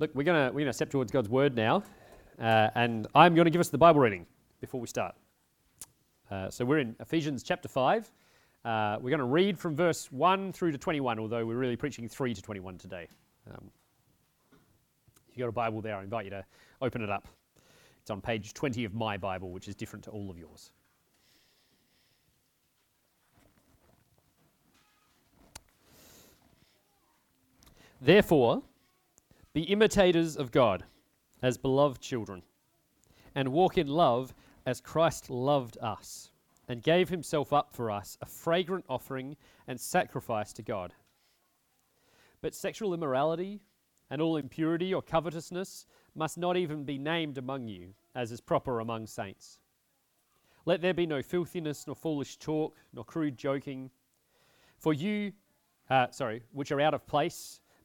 Look, 0.00 0.14
we're 0.14 0.22
going 0.22 0.54
we're 0.54 0.60
gonna 0.60 0.72
step 0.72 0.90
towards 0.90 1.10
God's 1.10 1.28
Word 1.28 1.56
now, 1.56 1.82
uh, 2.40 2.70
and 2.76 3.08
I'm 3.16 3.34
going 3.34 3.46
to 3.46 3.50
give 3.50 3.60
us 3.60 3.68
the 3.68 3.78
Bible 3.78 3.98
reading 3.98 4.26
before 4.60 4.80
we 4.80 4.86
start. 4.86 5.16
Uh, 6.30 6.48
so 6.50 6.64
we're 6.64 6.78
in 6.78 6.94
Ephesians 7.00 7.42
chapter 7.42 7.66
5. 7.66 8.08
Uh, 8.64 8.98
we're 9.00 9.10
going 9.10 9.18
to 9.18 9.24
read 9.24 9.58
from 9.58 9.74
verse 9.74 10.12
1 10.12 10.52
through 10.52 10.70
to 10.70 10.78
21, 10.78 11.18
although 11.18 11.44
we're 11.44 11.56
really 11.56 11.74
preaching 11.74 12.08
3 12.08 12.32
to 12.32 12.40
21 12.40 12.78
today. 12.78 13.08
Um, 13.50 13.70
if 15.28 15.36
you've 15.36 15.42
got 15.42 15.48
a 15.48 15.52
Bible 15.52 15.80
there, 15.80 15.96
I 15.96 16.04
invite 16.04 16.26
you 16.26 16.30
to 16.30 16.44
open 16.80 17.02
it 17.02 17.10
up. 17.10 17.26
It's 18.00 18.10
on 18.10 18.20
page 18.20 18.54
20 18.54 18.84
of 18.84 18.94
my 18.94 19.16
Bible, 19.16 19.50
which 19.50 19.66
is 19.66 19.74
different 19.74 20.04
to 20.04 20.10
all 20.10 20.30
of 20.30 20.38
yours. 20.38 20.70
Therefore, 28.00 28.62
be 29.58 29.64
imitators 29.64 30.36
of 30.36 30.52
God 30.52 30.84
as 31.42 31.58
beloved 31.58 32.00
children, 32.00 32.44
and 33.34 33.48
walk 33.48 33.76
in 33.76 33.88
love 33.88 34.32
as 34.64 34.80
Christ 34.80 35.30
loved 35.30 35.76
us, 35.78 36.30
and 36.68 36.80
gave 36.80 37.08
himself 37.08 37.52
up 37.52 37.74
for 37.74 37.90
us, 37.90 38.16
a 38.22 38.26
fragrant 38.26 38.84
offering 38.88 39.36
and 39.66 39.80
sacrifice 39.80 40.52
to 40.52 40.62
God. 40.62 40.94
But 42.40 42.54
sexual 42.54 42.94
immorality 42.94 43.60
and 44.10 44.22
all 44.22 44.36
impurity 44.36 44.94
or 44.94 45.02
covetousness 45.02 45.86
must 46.14 46.38
not 46.38 46.56
even 46.56 46.84
be 46.84 46.96
named 46.96 47.36
among 47.36 47.66
you, 47.66 47.94
as 48.14 48.30
is 48.30 48.40
proper 48.40 48.78
among 48.78 49.08
saints. 49.08 49.58
Let 50.66 50.82
there 50.82 50.94
be 50.94 51.04
no 51.04 51.20
filthiness, 51.20 51.84
nor 51.84 51.96
foolish 51.96 52.36
talk, 52.36 52.76
nor 52.92 53.02
crude 53.02 53.36
joking, 53.36 53.90
for 54.76 54.92
you, 54.92 55.32
uh, 55.90 56.12
sorry, 56.12 56.44
which 56.52 56.70
are 56.70 56.80
out 56.80 56.94
of 56.94 57.08
place 57.08 57.60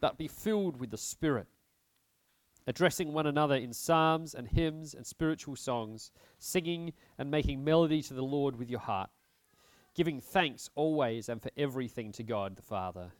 but 0.00 0.18
be 0.18 0.28
filled 0.28 0.80
with 0.80 0.90
the 0.90 0.98
Spirit 0.98 1.46
addressing 2.66 3.12
one 3.12 3.26
another 3.26 3.54
in 3.54 3.72
psalms 3.72 4.34
and 4.34 4.48
hymns 4.48 4.94
and 4.94 5.06
spiritual 5.06 5.56
songs, 5.56 6.10
singing 6.38 6.92
and 7.18 7.30
making 7.30 7.62
melody 7.62 8.02
to 8.02 8.14
the 8.14 8.22
Lord 8.22 8.56
with 8.56 8.68
your 8.68 8.80
heart, 8.80 9.10
giving 9.94 10.20
thanks 10.20 10.68
always 10.74 11.28
and 11.28 11.40
for 11.40 11.50
everything 11.56 12.12
to 12.12 12.22
God 12.22 12.56
the 12.56 12.62
Father, 12.62 13.12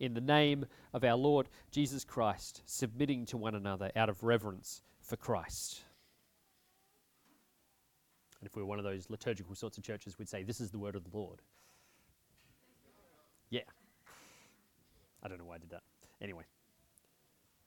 in 0.00 0.14
the 0.14 0.20
name 0.20 0.64
of 0.92 1.04
our 1.04 1.16
Lord 1.16 1.48
Jesus 1.70 2.04
Christ, 2.04 2.62
submitting 2.64 3.26
to 3.26 3.36
one 3.36 3.54
another 3.54 3.90
out 3.94 4.08
of 4.08 4.22
reverence 4.22 4.82
for 5.00 5.16
Christ. 5.16 5.82
And 8.40 8.48
if 8.48 8.56
we 8.56 8.62
were 8.62 8.68
one 8.68 8.78
of 8.78 8.84
those 8.84 9.08
liturgical 9.08 9.54
sorts 9.54 9.78
of 9.78 9.84
churches, 9.84 10.18
we'd 10.18 10.28
say, 10.28 10.42
This 10.42 10.60
is 10.60 10.70
the 10.70 10.78
word 10.78 10.96
of 10.96 11.04
the 11.04 11.16
Lord. 11.16 11.40
Yeah. 13.48 13.62
I 15.22 15.28
don't 15.28 15.38
know 15.38 15.44
why 15.44 15.54
I 15.54 15.58
did 15.58 15.70
that. 15.70 15.82
Anyway. 16.24 16.44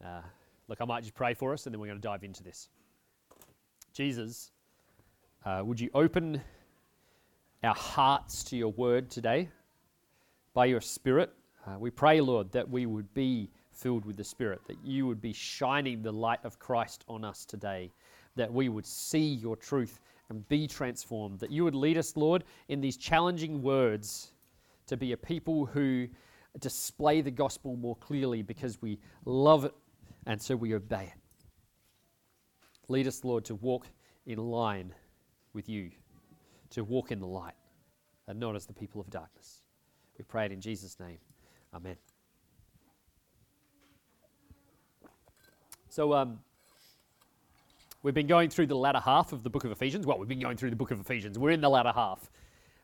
Uh, 0.04 0.22
Look, 0.68 0.82
I 0.82 0.86
might 0.86 1.02
just 1.02 1.16
pray 1.16 1.34
for 1.34 1.54
us 1.54 1.66
and 1.66 1.74
then 1.74 1.80
we're 1.80 1.88
going 1.88 2.02
to 2.02 2.06
dive 2.06 2.24
into 2.24 2.44
this. 2.44 2.68
Jesus, 3.94 4.52
uh, 5.46 5.62
would 5.64 5.80
you 5.80 5.90
open 5.94 6.42
our 7.64 7.74
hearts 7.74 8.44
to 8.46 8.58
your 8.58 8.74
word 8.74 9.10
today 9.10 9.48
by 10.54 10.66
your 10.66 10.82
Spirit? 10.82 11.32
Uh, 11.66 11.80
we 11.80 11.90
pray, 11.90 12.20
Lord, 12.20 12.52
that 12.52 12.70
we 12.70 12.86
would 12.86 13.14
be 13.14 13.50
filled 13.72 14.04
with 14.04 14.18
the 14.18 14.26
Spirit, 14.26 14.60
that 14.68 14.78
you 14.84 15.08
would 15.08 15.22
be 15.22 15.32
shining 15.32 16.02
the 16.02 16.12
light 16.12 16.44
of 16.44 16.60
Christ 16.60 17.06
on 17.08 17.24
us 17.24 17.46
today, 17.46 17.90
that 18.36 18.52
we 18.52 18.68
would 18.68 18.86
see 18.86 19.36
your 19.36 19.56
truth 19.56 20.02
and 20.30 20.46
be 20.50 20.68
transformed, 20.68 21.40
that 21.40 21.52
you 21.52 21.64
would 21.64 21.76
lead 21.76 21.98
us, 21.98 22.18
Lord, 22.18 22.44
in 22.68 22.82
these 22.82 22.98
challenging 22.98 23.62
words 23.62 24.34
to 24.88 24.98
be 24.98 25.14
a 25.14 25.18
people 25.18 25.66
who 25.66 26.10
display 26.60 27.22
the 27.22 27.32
gospel 27.32 27.76
more 27.76 27.96
clearly 27.96 28.42
because 28.42 28.82
we 28.82 29.00
love 29.26 29.66
it 29.66 29.74
and 30.26 30.42
so 30.42 30.56
we 30.56 30.74
obey 30.74 31.04
it. 31.04 31.22
Lead 32.90 33.08
us, 33.08 33.24
Lord, 33.24 33.46
to 33.46 33.56
walk 33.56 33.88
in 34.26 34.38
line 34.38 34.94
with 35.54 35.68
you, 35.68 35.92
to 36.72 36.84
walk 36.84 37.12
in 37.12 37.20
the 37.20 37.28
light, 37.28 37.56
and 38.28 38.40
not 38.40 38.56
as 38.56 38.66
the 38.66 38.74
people 38.74 39.02
of 39.02 39.10
darkness. 39.10 39.62
We 40.18 40.24
pray 40.24 40.46
it 40.46 40.52
in 40.52 40.62
Jesus' 40.62 41.00
name. 41.00 41.18
Amen. 41.74 41.96
So, 45.90 46.14
um, 46.14 46.40
we've 48.04 48.14
been 48.14 48.28
going 48.28 48.50
through 48.50 48.68
the 48.68 48.76
latter 48.76 49.00
half 49.00 49.34
of 49.34 49.44
the 49.44 49.50
book 49.50 49.64
of 49.64 49.72
Ephesians. 49.72 50.06
Well, 50.06 50.20
we've 50.20 50.28
been 50.28 50.40
going 50.40 50.58
through 50.58 50.70
the 50.70 50.76
book 50.76 50.92
of 50.92 51.00
Ephesians. 51.00 51.40
We're 51.40 51.52
in 51.52 51.62
the 51.62 51.70
latter 51.70 51.92
half. 51.94 52.30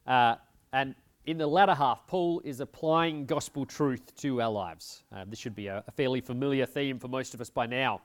Uh, 0.06 0.36
and 0.72 0.96
in 1.26 1.38
the 1.38 1.48
latter 1.48 1.74
half, 1.74 2.06
Paul 2.06 2.42
is 2.44 2.60
applying 2.60 3.26
gospel 3.26 3.66
truth 3.66 4.16
to 4.18 4.42
our 4.42 4.52
lives. 4.52 5.04
Uh, 5.16 5.24
this 5.28 5.40
should 5.40 5.56
be 5.56 5.68
a, 5.68 5.84
fairly 5.96 6.20
familiar 6.20 6.66
theme 6.66 7.00
for 7.00 7.08
most 7.08 7.34
of 7.34 7.42
us 7.42 7.50
by 7.50 7.66
now. 7.66 8.02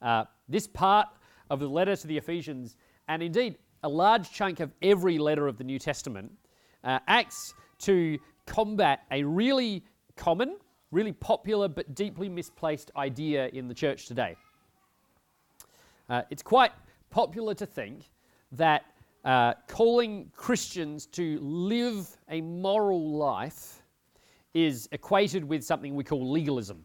Uh, 0.00 0.24
this 0.48 0.66
part 0.66 1.08
of 1.50 1.60
the 1.60 1.68
letter 1.68 1.94
to 1.94 2.06
the 2.06 2.16
Ephesians, 2.16 2.76
and 3.08 3.22
indeed 3.22 3.58
a 3.82 3.88
large 3.88 4.30
chunk 4.30 4.60
of 4.60 4.72
every 4.80 5.18
letter 5.18 5.46
of 5.46 5.58
the 5.58 5.64
New 5.64 5.78
Testament, 5.78 6.32
uh, 6.84 6.98
acts 7.08 7.54
to 7.78 8.18
combat 8.46 9.00
a 9.10 9.22
really 9.22 9.84
common, 10.16 10.56
really 10.90 11.12
popular, 11.12 11.68
but 11.68 11.94
deeply 11.94 12.28
misplaced 12.28 12.90
idea 12.96 13.48
in 13.48 13.68
the 13.68 13.74
church 13.74 14.06
today. 14.06 14.34
Uh, 16.08 16.22
it's 16.30 16.42
quite 16.42 16.72
popular 17.10 17.54
to 17.54 17.66
think 17.66 18.10
that 18.52 18.84
uh, 19.24 19.54
calling 19.68 20.30
Christians 20.34 21.06
to 21.06 21.38
live 21.40 22.08
a 22.28 22.40
moral 22.40 23.16
life 23.16 23.82
is 24.54 24.88
equated 24.92 25.44
with 25.44 25.62
something 25.64 25.94
we 25.94 26.04
call 26.04 26.30
legalism. 26.30 26.84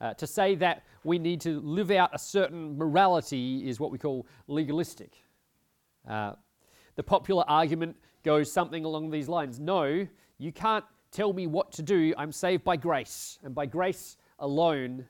Uh, 0.00 0.14
to 0.14 0.26
say 0.26 0.54
that 0.54 0.84
we 1.04 1.18
need 1.18 1.40
to 1.40 1.60
live 1.60 1.90
out 1.90 2.10
a 2.14 2.18
certain 2.18 2.76
morality 2.78 3.68
is 3.68 3.80
what 3.80 3.90
we 3.90 3.98
call 3.98 4.26
legalistic. 4.46 5.12
Uh, 6.08 6.32
the 6.96 7.02
popular 7.02 7.44
argument 7.48 7.96
goes 8.24 8.50
something 8.50 8.84
along 8.84 9.10
these 9.10 9.28
lines 9.28 9.60
No, 9.60 10.06
you 10.38 10.52
can't 10.52 10.84
tell 11.10 11.32
me 11.32 11.46
what 11.46 11.72
to 11.72 11.82
do. 11.82 12.14
I'm 12.16 12.32
saved 12.32 12.64
by 12.64 12.76
grace, 12.76 13.38
and 13.42 13.54
by 13.54 13.66
grace 13.66 14.16
alone, 14.38 15.06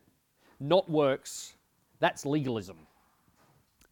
not 0.61 0.89
works. 0.89 1.55
That's 2.01 2.25
legalism. 2.25 2.88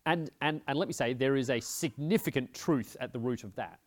And, 0.06 0.30
and, 0.40 0.60
and 0.68 0.78
let 0.78 0.88
me 0.88 0.94
say, 0.94 1.12
there 1.12 1.36
is 1.36 1.50
a 1.50 1.60
significant 1.60 2.54
truth 2.54 2.96
at 3.00 3.12
the 3.12 3.18
root 3.18 3.44
of 3.44 3.54
that. 3.56 3.80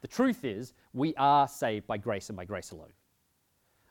The 0.00 0.08
truth 0.08 0.44
is, 0.44 0.72
we 0.94 1.14
are 1.16 1.46
saved 1.46 1.86
by 1.86 1.96
grace 1.96 2.28
and 2.28 2.36
by 2.36 2.44
grace 2.44 2.70
alone. 2.70 2.92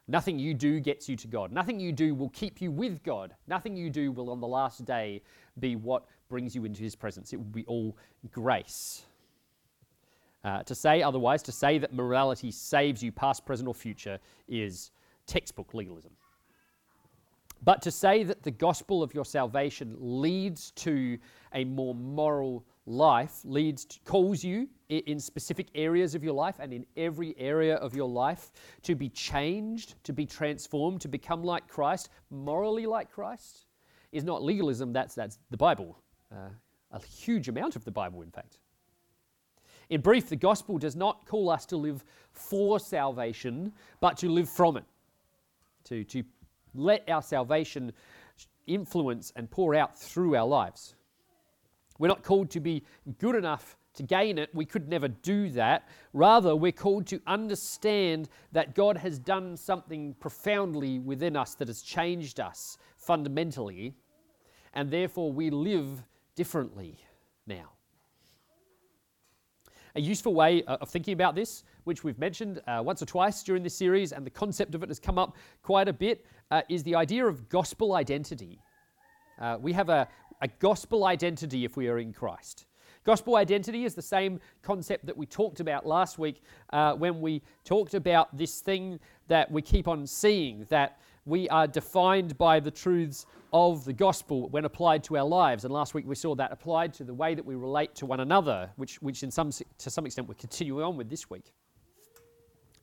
Nothing 0.08 0.40
you 0.40 0.54
do 0.54 0.80
gets 0.80 1.08
you 1.08 1.16
to 1.18 1.28
God. 1.28 1.52
Nothing 1.52 1.80
you 1.80 1.92
do 1.92 2.16
will 2.16 2.30
keep 2.30 2.62
you 2.62 2.72
with 2.72 3.04
God. 3.04 3.36
Nothing 3.48 3.76
you 3.76 3.90
do 3.90 4.12
will, 4.12 4.30
on 4.30 4.42
the 4.42 4.48
last 4.48 4.84
day, 4.84 5.22
be 5.60 5.76
what 5.76 6.06
brings 6.28 6.56
you 6.56 6.66
into 6.66 6.82
His 6.82 6.96
presence. 6.96 7.34
It 7.34 7.38
will 7.38 7.46
be 7.46 7.66
all 7.66 7.98
grace. 8.32 9.04
Uh, 10.44 10.64
to 10.64 10.74
say 10.74 11.04
otherwise, 11.04 11.44
to 11.44 11.52
say 11.52 11.78
that 11.78 11.94
morality 11.94 12.52
saves 12.52 13.04
you, 13.04 13.12
past, 13.12 13.46
present, 13.46 13.68
or 13.68 13.76
future, 13.76 14.18
is 14.48 14.92
textbook 15.28 15.74
legalism. 15.74 16.12
But 17.64 17.82
to 17.84 17.92
say 17.92 18.24
that 18.24 18.42
the 18.42 18.52
gospel 18.52 19.04
of 19.04 19.14
your 19.14 19.26
salvation 19.26 19.96
leads 20.00 20.72
to 20.72 21.18
a 21.54 21.64
more 21.64 21.94
moral 21.94 22.66
life, 22.86 23.42
leads 23.44 23.86
to, 23.86 24.00
calls 24.04 24.44
you 24.44 24.68
in 24.90 25.20
specific 25.20 25.68
areas 25.76 26.16
of 26.16 26.24
your 26.24 26.34
life 26.34 26.56
and 26.60 26.74
in 26.74 26.86
every 26.98 27.36
area 27.38 27.76
of 27.76 27.96
your 27.96 28.10
life 28.10 28.52
to 28.82 28.96
be 28.96 29.10
changed, 29.10 29.96
to 30.04 30.12
be 30.12 30.26
transformed, 30.26 31.02
to 31.02 31.08
become 31.08 31.44
like 31.44 31.68
Christ, 31.68 32.10
morally 32.32 32.88
like 32.88 33.12
Christ, 33.12 33.68
is 34.12 34.24
not 34.24 34.44
legalism, 34.44 34.92
that's, 34.92 35.14
that's 35.14 35.38
the 35.52 35.58
Bible. 35.58 35.98
Uh, 36.32 36.50
a 36.92 37.00
huge 37.06 37.48
amount 37.48 37.76
of 37.76 37.86
the 37.86 37.92
Bible, 37.92 38.22
in 38.22 38.32
fact. 38.32 38.58
In 39.90 40.02
brief, 40.02 40.30
the 40.30 40.36
gospel 40.36 40.78
does 40.78 40.96
not 40.96 41.26
call 41.26 41.50
us 41.50 41.66
to 41.68 41.78
live 41.78 42.04
for 42.32 42.80
salvation, 42.80 43.74
but 44.00 44.18
to 44.18 44.30
live 44.30 44.50
from 44.50 44.78
it, 44.78 44.86
to, 45.86 46.04
to 46.06 46.24
let 46.74 47.10
our 47.10 47.22
salvation 47.22 47.94
influence 48.68 49.34
and 49.36 49.50
pour 49.50 49.76
out 49.76 49.98
through 49.98 50.36
our 50.36 50.48
lives. 50.48 50.96
We're 52.00 52.08
not 52.08 52.24
called 52.24 52.50
to 52.52 52.60
be 52.60 52.84
good 53.20 53.36
enough 53.36 53.78
to 53.94 54.04
gain 54.04 54.38
it. 54.38 54.50
We 54.54 54.66
could 54.66 54.88
never 54.88 55.08
do 55.08 55.50
that. 55.50 55.88
Rather, 56.14 56.56
we're 56.56 56.72
called 56.72 57.06
to 57.08 57.22
understand 57.28 58.30
that 58.54 58.74
God 58.74 58.98
has 58.98 59.20
done 59.20 59.58
something 59.58 60.16
profoundly 60.20 61.00
within 61.00 61.36
us 61.36 61.56
that 61.56 61.68
has 61.68 61.82
changed 61.82 62.40
us 62.40 62.78
fundamentally, 62.98 63.94
and 64.74 64.90
therefore 64.90 65.32
we 65.32 65.50
live 65.50 66.04
differently 66.36 66.98
now. 67.46 67.72
A 69.96 70.02
useful 70.02 70.34
way 70.34 70.64
uh, 70.64 70.78
of 70.82 70.90
thinking 70.90 71.14
about 71.14 71.36
this, 71.36 71.64
which 71.84 72.04
we've 72.04 72.20
mentioned 72.20 72.62
uh, 72.68 72.82
once 72.84 73.02
or 73.02 73.06
twice 73.06 73.44
during 73.44 73.64
this 73.64 73.76
series, 73.76 74.14
and 74.14 74.26
the 74.26 74.30
concept 74.30 74.74
of 74.76 74.84
it 74.84 74.90
has 74.90 75.00
come 75.00 75.18
up 75.18 75.36
quite 75.64 75.88
a 75.88 75.94
bit, 75.94 76.26
uh, 76.50 76.62
is 76.70 76.84
the 76.84 76.96
idea 76.96 77.26
of 77.26 77.50
gospel 77.50 77.96
identity. 77.96 78.60
Uh, 79.40 79.58
we 79.60 79.74
have 79.74 79.90
a, 79.90 80.08
a 80.42 80.48
gospel 80.60 81.06
identity 81.06 81.66
if 81.66 81.76
we 81.76 81.88
are 81.88 82.00
in 82.00 82.14
Christ. 82.14 82.66
Gospel 83.04 83.36
identity 83.36 83.84
is 83.84 83.96
the 83.96 84.02
same 84.02 84.40
concept 84.62 85.08
that 85.08 85.18
we 85.18 85.26
talked 85.26 85.60
about 85.60 85.88
last 85.88 86.20
week 86.20 86.44
uh, 86.72 86.94
when 86.94 87.20
we 87.20 87.42
talked 87.66 87.96
about 87.96 88.36
this 88.38 88.62
thing 88.62 89.00
that 89.28 89.52
we 89.52 89.62
keep 89.62 89.88
on 89.88 90.06
seeing, 90.06 90.66
that 90.70 91.00
we 91.26 91.48
are 91.50 91.68
defined 91.68 92.38
by 92.38 92.60
the 92.60 92.72
truths 92.72 93.26
of 93.54 93.86
the 93.86 93.94
gospel 93.94 94.50
when 94.50 94.66
applied 94.66 95.04
to 95.04 95.18
our 95.18 95.26
lives. 95.26 95.66
And 95.66 95.74
last 95.74 95.94
week 95.94 96.06
we 96.08 96.16
saw 96.16 96.36
that 96.36 96.52
applied 96.52 96.94
to 96.96 97.04
the 97.04 97.14
way 97.14 97.36
that 97.36 97.46
we 97.46 97.56
relate 97.56 97.94
to 97.96 98.06
one 98.06 98.22
another, 98.22 98.70
which, 98.78 99.02
which 99.02 99.24
in 99.24 99.30
some, 99.32 99.52
to 99.52 99.90
some 99.90 100.06
extent 100.06 100.28
we're 100.28 100.36
continuing 100.36 100.84
on 100.84 100.98
with 100.98 101.10
this 101.10 101.30
week. 101.30 101.54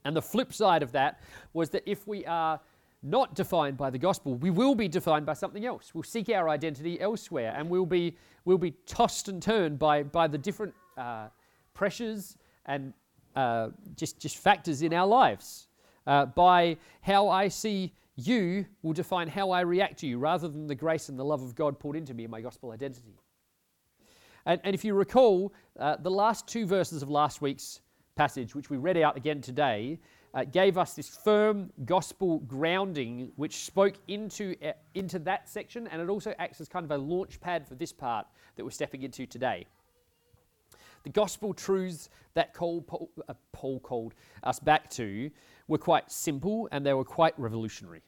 And 0.04 0.14
the 0.14 0.22
flip 0.22 0.52
side 0.52 0.82
of 0.82 0.92
that 0.92 1.20
was 1.52 1.70
that 1.70 1.82
if 1.86 2.06
we 2.06 2.24
are 2.26 2.60
not 3.02 3.34
defined 3.34 3.76
by 3.76 3.90
the 3.90 3.98
gospel, 3.98 4.34
we 4.34 4.50
will 4.50 4.74
be 4.74 4.88
defined 4.88 5.26
by 5.26 5.34
something 5.34 5.64
else. 5.64 5.94
We'll 5.94 6.02
seek 6.02 6.28
our 6.28 6.48
identity 6.48 7.00
elsewhere 7.00 7.54
and 7.56 7.68
we'll 7.68 7.86
be, 7.86 8.16
we'll 8.44 8.58
be 8.58 8.72
tossed 8.86 9.28
and 9.28 9.42
turned 9.42 9.78
by, 9.78 10.02
by 10.02 10.28
the 10.28 10.38
different 10.38 10.74
uh, 10.96 11.28
pressures 11.74 12.36
and 12.66 12.92
uh, 13.34 13.68
just, 13.96 14.18
just 14.20 14.36
factors 14.38 14.82
in 14.82 14.92
our 14.92 15.06
lives. 15.06 15.68
Uh, 16.06 16.24
by 16.24 16.76
how 17.02 17.28
I 17.28 17.48
see 17.48 17.92
you 18.18 18.66
will 18.82 18.92
define 18.92 19.28
how 19.28 19.52
I 19.52 19.60
react 19.60 20.00
to 20.00 20.06
you 20.06 20.18
rather 20.18 20.48
than 20.48 20.66
the 20.66 20.74
grace 20.74 21.08
and 21.08 21.16
the 21.16 21.24
love 21.24 21.40
of 21.40 21.54
God 21.54 21.78
poured 21.78 21.94
into 21.94 22.12
me 22.14 22.24
in 22.24 22.30
my 22.30 22.40
gospel 22.40 22.72
identity. 22.72 23.16
And, 24.44 24.60
and 24.64 24.74
if 24.74 24.84
you 24.84 24.94
recall, 24.94 25.52
uh, 25.78 25.96
the 25.96 26.10
last 26.10 26.48
two 26.48 26.66
verses 26.66 27.00
of 27.00 27.08
last 27.08 27.40
week's 27.40 27.80
passage, 28.16 28.56
which 28.56 28.70
we 28.70 28.76
read 28.76 28.96
out 28.96 29.16
again 29.16 29.40
today, 29.40 30.00
uh, 30.34 30.42
gave 30.42 30.76
us 30.76 30.94
this 30.94 31.08
firm 31.08 31.70
gospel 31.84 32.40
grounding 32.40 33.30
which 33.36 33.64
spoke 33.64 33.94
into, 34.08 34.56
uh, 34.66 34.72
into 34.94 35.20
that 35.20 35.48
section, 35.48 35.86
and 35.86 36.02
it 36.02 36.08
also 36.08 36.34
acts 36.40 36.60
as 36.60 36.68
kind 36.68 36.84
of 36.84 36.90
a 36.90 36.98
launch 36.98 37.40
pad 37.40 37.68
for 37.68 37.76
this 37.76 37.92
part 37.92 38.26
that 38.56 38.64
we're 38.64 38.70
stepping 38.70 39.04
into 39.04 39.26
today. 39.26 39.64
The 41.04 41.10
gospel 41.10 41.54
truths 41.54 42.08
that 42.34 42.52
Paul, 42.52 43.10
uh, 43.28 43.34
Paul 43.52 43.78
called 43.78 44.14
us 44.42 44.58
back 44.58 44.90
to 44.90 45.30
were 45.68 45.78
quite 45.78 46.10
simple 46.10 46.68
and 46.72 46.84
they 46.84 46.94
were 46.94 47.04
quite 47.04 47.38
revolutionary. 47.38 48.02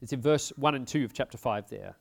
It's 0.00 0.12
in 0.12 0.20
verse 0.20 0.52
1 0.56 0.74
and 0.74 0.88
2 0.88 1.04
of 1.04 1.12
chapter 1.12 1.38
5 1.38 1.68
there. 1.68 1.94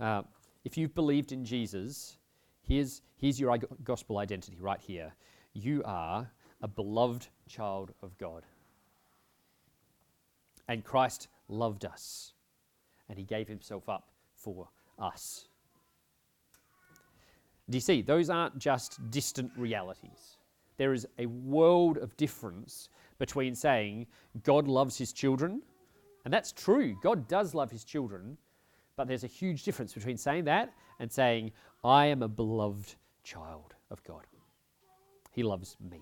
Uh, 0.00 0.22
if 0.64 0.78
you've 0.78 0.94
believed 0.94 1.32
in 1.32 1.44
Jesus, 1.44 2.16
here's, 2.62 3.02
here's 3.18 3.38
your 3.38 3.58
gospel 3.84 4.18
identity 4.18 4.56
right 4.60 4.80
here. 4.80 5.12
You 5.52 5.82
are 5.84 6.30
a 6.62 6.68
beloved 6.68 7.28
child 7.48 7.92
of 8.02 8.16
God. 8.16 8.44
And 10.68 10.82
Christ 10.84 11.28
loved 11.48 11.84
us, 11.84 12.32
and 13.08 13.18
he 13.18 13.24
gave 13.24 13.46
himself 13.46 13.88
up 13.88 14.08
for 14.34 14.68
us. 14.98 15.48
Do 17.68 17.76
you 17.76 17.80
see? 17.80 18.02
Those 18.02 18.30
aren't 18.30 18.58
just 18.58 19.10
distant 19.10 19.50
realities. 19.56 20.35
There 20.76 20.92
is 20.92 21.06
a 21.18 21.26
world 21.26 21.98
of 21.98 22.16
difference 22.16 22.88
between 23.18 23.54
saying 23.54 24.06
God 24.42 24.68
loves 24.68 24.98
his 24.98 25.12
children, 25.12 25.62
and 26.24 26.32
that's 26.32 26.52
true. 26.52 26.96
God 27.02 27.28
does 27.28 27.54
love 27.54 27.70
his 27.70 27.84
children, 27.84 28.36
but 28.96 29.08
there's 29.08 29.24
a 29.24 29.28
huge 29.28 29.62
difference 29.62 29.92
between 29.94 30.16
saying 30.16 30.44
that 30.44 30.72
and 30.98 31.10
saying, 31.10 31.52
I 31.84 32.06
am 32.06 32.22
a 32.22 32.28
beloved 32.28 32.94
child 33.22 33.74
of 33.90 34.02
God. 34.04 34.24
He 35.32 35.42
loves 35.42 35.76
me. 35.90 36.00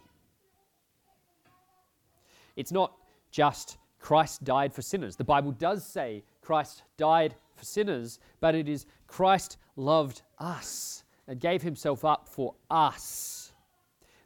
It's 2.56 2.72
not 2.72 2.94
just 3.30 3.78
Christ 3.98 4.44
died 4.44 4.72
for 4.72 4.82
sinners. 4.82 5.16
The 5.16 5.24
Bible 5.24 5.50
does 5.50 5.84
say 5.84 6.22
Christ 6.40 6.84
died 6.96 7.34
for 7.56 7.64
sinners, 7.64 8.20
but 8.40 8.54
it 8.54 8.68
is 8.68 8.86
Christ 9.06 9.58
loved 9.76 10.22
us 10.38 11.04
and 11.26 11.40
gave 11.40 11.62
himself 11.62 12.04
up 12.04 12.28
for 12.28 12.54
us. 12.70 13.43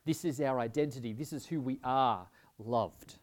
This 0.08 0.24
is 0.24 0.40
our 0.40 0.58
identity. 0.58 1.12
This 1.12 1.34
is 1.34 1.44
who 1.44 1.60
we 1.60 1.78
are 1.84 2.26
loved. 2.58 3.16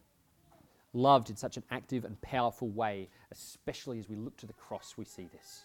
Loved 0.92 1.30
in 1.30 1.36
such 1.36 1.56
an 1.56 1.64
active 1.72 2.04
and 2.04 2.20
powerful 2.20 2.68
way, 2.68 3.08
especially 3.32 3.98
as 3.98 4.08
we 4.08 4.14
look 4.14 4.36
to 4.36 4.46
the 4.46 4.52
cross, 4.52 4.94
we 4.96 5.04
see 5.04 5.26
this. 5.32 5.62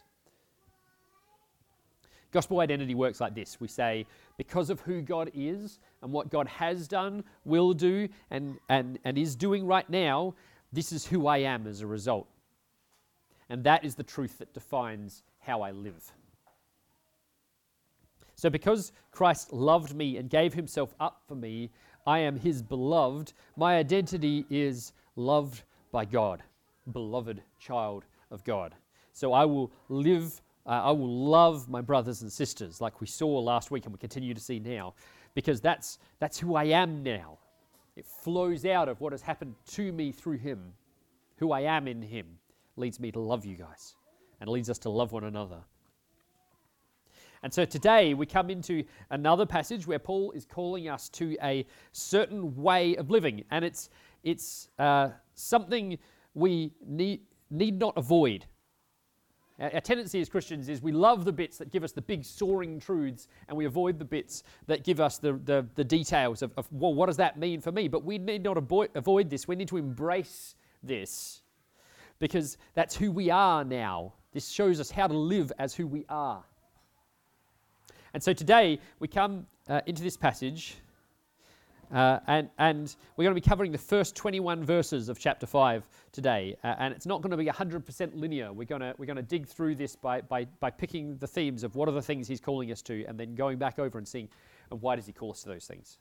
Gospel 2.32 2.60
identity 2.60 2.96
works 2.96 3.22
like 3.22 3.36
this 3.36 3.62
we 3.62 3.68
say, 3.68 4.08
because 4.36 4.72
of 4.72 4.80
who 4.80 5.04
God 5.04 5.30
is 5.36 5.78
and 6.02 6.12
what 6.12 6.32
God 6.32 6.48
has 6.48 6.88
done, 6.88 7.24
will 7.46 7.74
do, 7.74 8.10
and, 8.32 8.58
and, 8.68 8.98
and 9.04 9.16
is 9.16 9.36
doing 9.36 9.68
right 9.68 9.88
now, 9.92 10.34
this 10.74 10.92
is 10.92 11.06
who 11.06 11.28
I 11.28 11.38
am 11.38 11.68
as 11.68 11.82
a 11.82 11.88
result. 11.88 12.28
And 13.48 13.64
that 13.66 13.86
is 13.86 13.94
the 13.94 14.02
truth 14.02 14.40
that 14.40 14.56
defines 14.56 15.22
how 15.38 15.62
I 15.62 15.70
live. 15.70 16.14
So, 18.42 18.50
because 18.50 18.92
Christ 19.12 19.54
loved 19.54 19.94
me 19.94 20.18
and 20.18 20.28
gave 20.28 20.52
himself 20.52 20.96
up 21.00 21.22
for 21.28 21.36
me, 21.36 21.70
I 22.08 22.18
am 22.18 22.36
his 22.36 22.64
beloved. 22.64 23.34
My 23.56 23.78
identity 23.78 24.48
is 24.50 24.94
loved 25.16 25.62
by 25.92 26.06
God, 26.06 26.42
beloved 26.92 27.44
child 27.60 28.04
of 28.32 28.44
God. 28.44 28.74
So, 29.14 29.32
I 29.32 29.46
will 29.46 29.72
live 29.90 30.42
uh, 30.66 30.70
I 30.70 30.90
will 30.90 31.28
love 31.30 31.70
my 31.70 31.82
brothers 31.82 32.24
and 32.24 32.34
sisters, 32.34 32.82
like 32.82 33.00
we 33.00 33.06
saw 33.06 33.28
last 33.28 33.70
week 33.70 33.86
and 33.86 33.94
we 33.94 34.00
continue 34.00 34.34
to 34.34 34.42
see 34.42 34.58
now, 34.58 34.96
because 35.36 35.62
that's, 35.62 36.00
that's 36.18 36.40
who 36.40 36.56
I 36.56 36.64
am 36.64 37.04
now. 37.04 37.38
It 37.96 38.08
flows 38.08 38.66
out 38.66 38.90
of 38.90 39.02
what 39.02 39.14
has 39.14 39.22
happened 39.22 39.54
to 39.74 39.92
me 39.92 40.12
through 40.12 40.38
Him. 40.38 40.74
Who 41.38 41.52
I 41.52 41.62
am 41.62 41.88
in 41.88 42.02
Him 42.02 42.26
leads 42.76 43.00
me 43.00 43.12
to 43.12 43.20
love 43.20 43.46
you 43.46 43.56
guys 43.56 43.96
and 44.40 44.50
leads 44.50 44.70
us 44.70 44.80
to 44.80 44.90
love 44.90 45.12
one 45.12 45.26
another. 45.26 45.60
And 47.44 47.54
so 47.54 47.66
today 47.66 48.14
we 48.14 48.26
come 48.26 48.50
into 48.50 48.84
another 49.10 49.46
passage 49.46 49.88
where 49.88 50.00
Paul 50.00 50.32
is 50.32 50.46
calling 50.46 50.88
us 50.88 51.10
to 51.10 51.36
a 51.42 51.66
certain 51.92 52.56
way 52.56 52.96
of 52.98 53.10
living, 53.10 53.44
and 53.52 53.66
it's, 53.66 53.90
it's 54.24 54.70
uh, 54.78 55.10
something 55.34 55.98
we 56.34 56.74
need, 56.86 57.22
need 57.50 57.80
not 57.80 57.98
avoid 57.98 58.46
our 59.62 59.82
tendency 59.82 60.20
as 60.20 60.28
Christians 60.28 60.70
is 60.70 60.82
we 60.82 60.92
love 60.92 61.24
the 61.24 61.32
bits 61.32 61.58
that 61.60 61.72
give 61.72 61.84
us 61.84 61.92
the 61.92 62.02
big 62.02 62.26
soaring 62.26 62.80
truths 62.80 63.28
and 63.48 63.56
we 63.56 63.66
avoid 63.66 64.00
the 64.00 64.06
bits 64.06 64.44
that 64.66 64.84
give 64.84 65.00
us 65.00 65.20
the, 65.20 65.34
the, 65.46 65.68
the 65.76 65.84
details 65.84 66.42
of, 66.42 66.52
of, 66.58 66.68
well, 66.72 66.94
what 66.96 67.06
does 67.06 67.18
that 67.18 67.38
mean 67.38 67.62
for 67.62 67.72
me? 67.72 67.88
But 67.88 68.04
we 68.04 68.18
need 68.18 68.44
not 68.44 68.58
avoid, 68.58 68.90
avoid 68.96 69.30
this. 69.30 69.48
We 69.48 69.56
need 69.56 69.68
to 69.68 69.78
embrace 69.78 70.56
this 70.82 71.44
because 72.18 72.58
that's 72.74 72.96
who 72.96 73.12
we 73.12 73.30
are 73.30 73.64
now. 73.64 74.14
This 74.34 74.50
shows 74.50 74.80
us 74.80 74.90
how 74.90 75.06
to 75.06 75.14
live 75.14 75.52
as 75.60 75.76
who 75.76 75.86
we 75.86 76.06
are. 76.10 76.44
And 78.14 78.22
so 78.22 78.34
today 78.34 78.80
we 79.00 79.08
come 79.08 79.46
uh, 79.70 79.82
into 79.86 80.04
this 80.04 80.18
passage 80.18 80.78
Uh, 81.94 82.20
and, 82.28 82.50
and 82.58 82.96
we're 83.18 83.24
going 83.24 83.36
to 83.36 83.42
be 83.42 83.46
covering 83.46 83.72
the 83.72 83.78
first 83.78 84.16
21 84.16 84.64
verses 84.64 85.10
of 85.10 85.20
chapter 85.20 85.46
5 85.46 85.88
today. 86.14 86.56
Uh, 86.64 86.76
and 86.80 86.94
it's 86.94 87.06
not 87.06 87.22
going 87.22 87.32
to 87.32 87.38
be 87.38 87.48
100% 87.48 88.12
linear. 88.16 88.54
We're 88.54 88.66
going 88.66 88.82
to, 88.82 88.96
we're 88.98 89.06
going 89.06 89.18
to 89.18 89.22
dig 89.22 89.46
through 89.46 89.76
this 89.76 89.96
by, 89.96 90.22
by, 90.22 90.46
by 90.62 90.70
picking 90.70 91.18
the 91.18 91.28
themes 91.28 91.64
of 91.64 91.76
what 91.76 91.90
are 91.90 91.92
the 91.92 92.02
things 92.02 92.28
he's 92.28 92.40
calling 92.40 92.72
us 92.72 92.82
to, 92.84 93.04
and 93.06 93.20
then 93.20 93.36
going 93.36 93.58
back 93.58 93.78
over 93.78 93.98
and 93.98 94.08
seeing 94.08 94.30
and 94.70 94.82
why 94.82 94.96
does 94.96 95.06
he 95.06 95.12
call 95.12 95.32
us 95.32 95.44
to 95.44 95.50
those 95.50 95.66
things. 95.66 95.98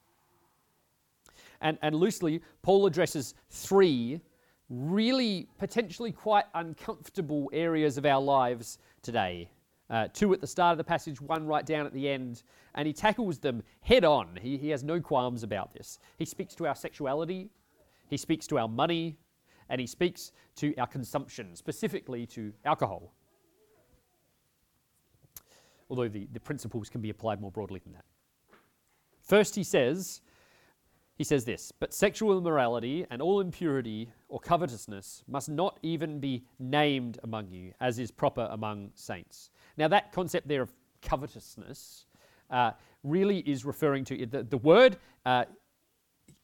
And, 1.60 1.76
and 1.82 1.96
loosely, 1.96 2.40
Paul 2.62 2.86
addresses 2.86 3.34
three 3.50 4.20
really 4.68 5.48
potentially 5.58 6.12
quite 6.12 6.44
uncomfortable 6.54 7.50
areas 7.52 7.98
of 7.98 8.06
our 8.06 8.22
lives 8.22 8.78
today. 9.02 9.50
Uh, 9.90 10.06
two 10.12 10.32
at 10.32 10.40
the 10.40 10.46
start 10.46 10.72
of 10.72 10.78
the 10.78 10.84
passage, 10.84 11.20
one 11.20 11.44
right 11.46 11.66
down 11.66 11.84
at 11.84 11.92
the 11.92 12.08
end, 12.08 12.44
and 12.76 12.86
he 12.86 12.92
tackles 12.92 13.38
them 13.38 13.60
head 13.80 14.04
on. 14.04 14.38
He, 14.40 14.56
he 14.56 14.68
has 14.68 14.84
no 14.84 15.00
qualms 15.00 15.42
about 15.42 15.72
this. 15.72 15.98
He 16.16 16.24
speaks 16.24 16.54
to 16.56 16.66
our 16.66 16.76
sexuality, 16.76 17.50
he 18.08 18.16
speaks 18.16 18.46
to 18.48 18.58
our 18.58 18.68
money, 18.68 19.16
and 19.68 19.80
he 19.80 19.86
speaks 19.86 20.32
to 20.56 20.74
our 20.76 20.86
consumption, 20.86 21.56
specifically 21.56 22.24
to 22.26 22.52
alcohol. 22.64 23.12
Although 25.88 26.08
the, 26.08 26.28
the 26.32 26.40
principles 26.40 26.88
can 26.88 27.00
be 27.00 27.10
applied 27.10 27.40
more 27.40 27.50
broadly 27.50 27.80
than 27.82 27.92
that. 27.94 28.04
First, 29.22 29.56
he 29.56 29.64
says, 29.64 30.20
he 31.16 31.24
says 31.24 31.44
this, 31.44 31.72
but 31.72 31.92
sexual 31.92 32.38
immorality 32.38 33.06
and 33.10 33.20
all 33.20 33.40
impurity 33.40 34.10
or 34.28 34.40
covetousness 34.40 35.24
must 35.28 35.48
not 35.48 35.78
even 35.82 36.18
be 36.20 36.44
named 36.58 37.18
among 37.24 37.48
you, 37.50 37.72
as 37.80 37.98
is 37.98 38.10
proper 38.10 38.48
among 38.52 38.90
saints. 38.94 39.50
Now, 39.80 39.88
that 39.88 40.12
concept 40.12 40.46
there 40.46 40.60
of 40.60 40.70
covetousness 41.00 42.04
uh, 42.50 42.72
really 43.02 43.38
is 43.38 43.64
referring 43.64 44.04
to 44.04 44.26
the, 44.26 44.42
the 44.42 44.58
word 44.58 44.98
uh, 45.24 45.46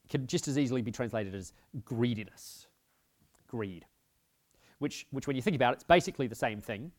can 0.09 0.27
just 0.27 0.49
as 0.49 0.57
easily 0.57 0.81
be 0.81 0.91
translated 0.91 1.35
as 1.35 1.53
greediness. 1.85 2.67
Greed. 3.47 3.85
Which, 4.79 5.07
which, 5.11 5.27
when 5.27 5.37
you 5.37 5.43
think 5.43 5.55
about 5.55 5.75
it, 5.75 5.77
it's 5.77 5.85
basically 5.85 6.27
the 6.29 6.35
same 6.35 6.63
thing. 6.63 6.91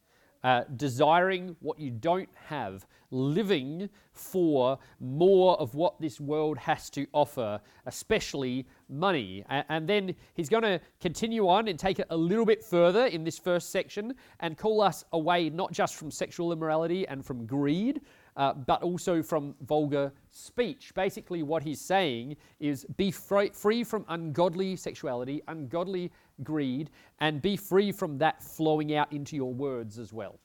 Uh, 0.44 0.64
desiring 0.76 1.56
what 1.62 1.80
you 1.80 1.90
don't 1.90 2.30
have, 2.46 2.86
living 3.12 3.90
for 4.14 4.78
more 5.00 5.60
of 5.60 5.74
what 5.76 6.00
this 6.00 6.20
world 6.20 6.58
has 6.58 6.90
to 6.90 7.08
offer, 7.14 7.60
especially 7.86 8.66
money. 8.90 9.44
And, 9.50 9.66
and 9.70 9.90
then 9.90 10.16
he's 10.36 10.50
going 10.50 10.64
to 10.64 10.80
continue 11.02 11.48
on 11.48 11.68
and 11.68 11.78
take 11.80 12.00
it 12.00 12.08
a 12.12 12.18
little 12.18 12.46
bit 12.46 12.64
further 12.64 13.08
in 13.08 13.24
this 13.24 13.40
first 13.40 13.72
section 13.72 14.14
and 14.40 14.58
call 14.58 14.82
us 14.82 15.04
away 15.14 15.50
not 15.50 15.72
just 15.72 15.96
from 15.96 16.12
sexual 16.12 16.52
immorality 16.52 17.08
and 17.08 17.26
from 17.26 17.46
greed, 17.46 18.02
uh, 18.38 18.54
but 18.54 18.84
also 18.84 19.24
from 19.24 19.56
vulgar 19.62 20.12
speech. 20.32 20.94
Basically, 20.94 21.42
what 21.42 21.64
he's 21.64 21.82
saying 21.82 22.38
is 22.60 22.86
be 22.96 23.12
free, 23.12 23.84
from 23.84 24.06
ungodly 24.10 24.76
sexuality, 24.76 25.42
ungodly 25.48 26.12
greed, 26.44 26.90
and 27.20 27.42
be 27.42 27.58
free 27.58 27.92
from 27.92 28.18
that 28.20 28.44
flowing 28.44 28.94
out 28.96 29.12
into 29.12 29.36
your 29.36 29.54
words 29.54 29.98
as 29.98 30.14
well. 30.14 30.40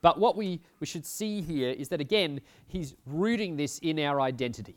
But 0.00 0.18
what 0.18 0.36
we, 0.36 0.60
we 0.80 0.86
should 0.86 1.06
see 1.06 1.40
here 1.40 1.70
is 1.70 1.88
that, 1.88 2.00
again, 2.00 2.40
he's 2.66 2.94
rooting 3.06 3.56
this 3.56 3.78
in 3.78 3.98
our 3.98 4.20
identity. 4.20 4.76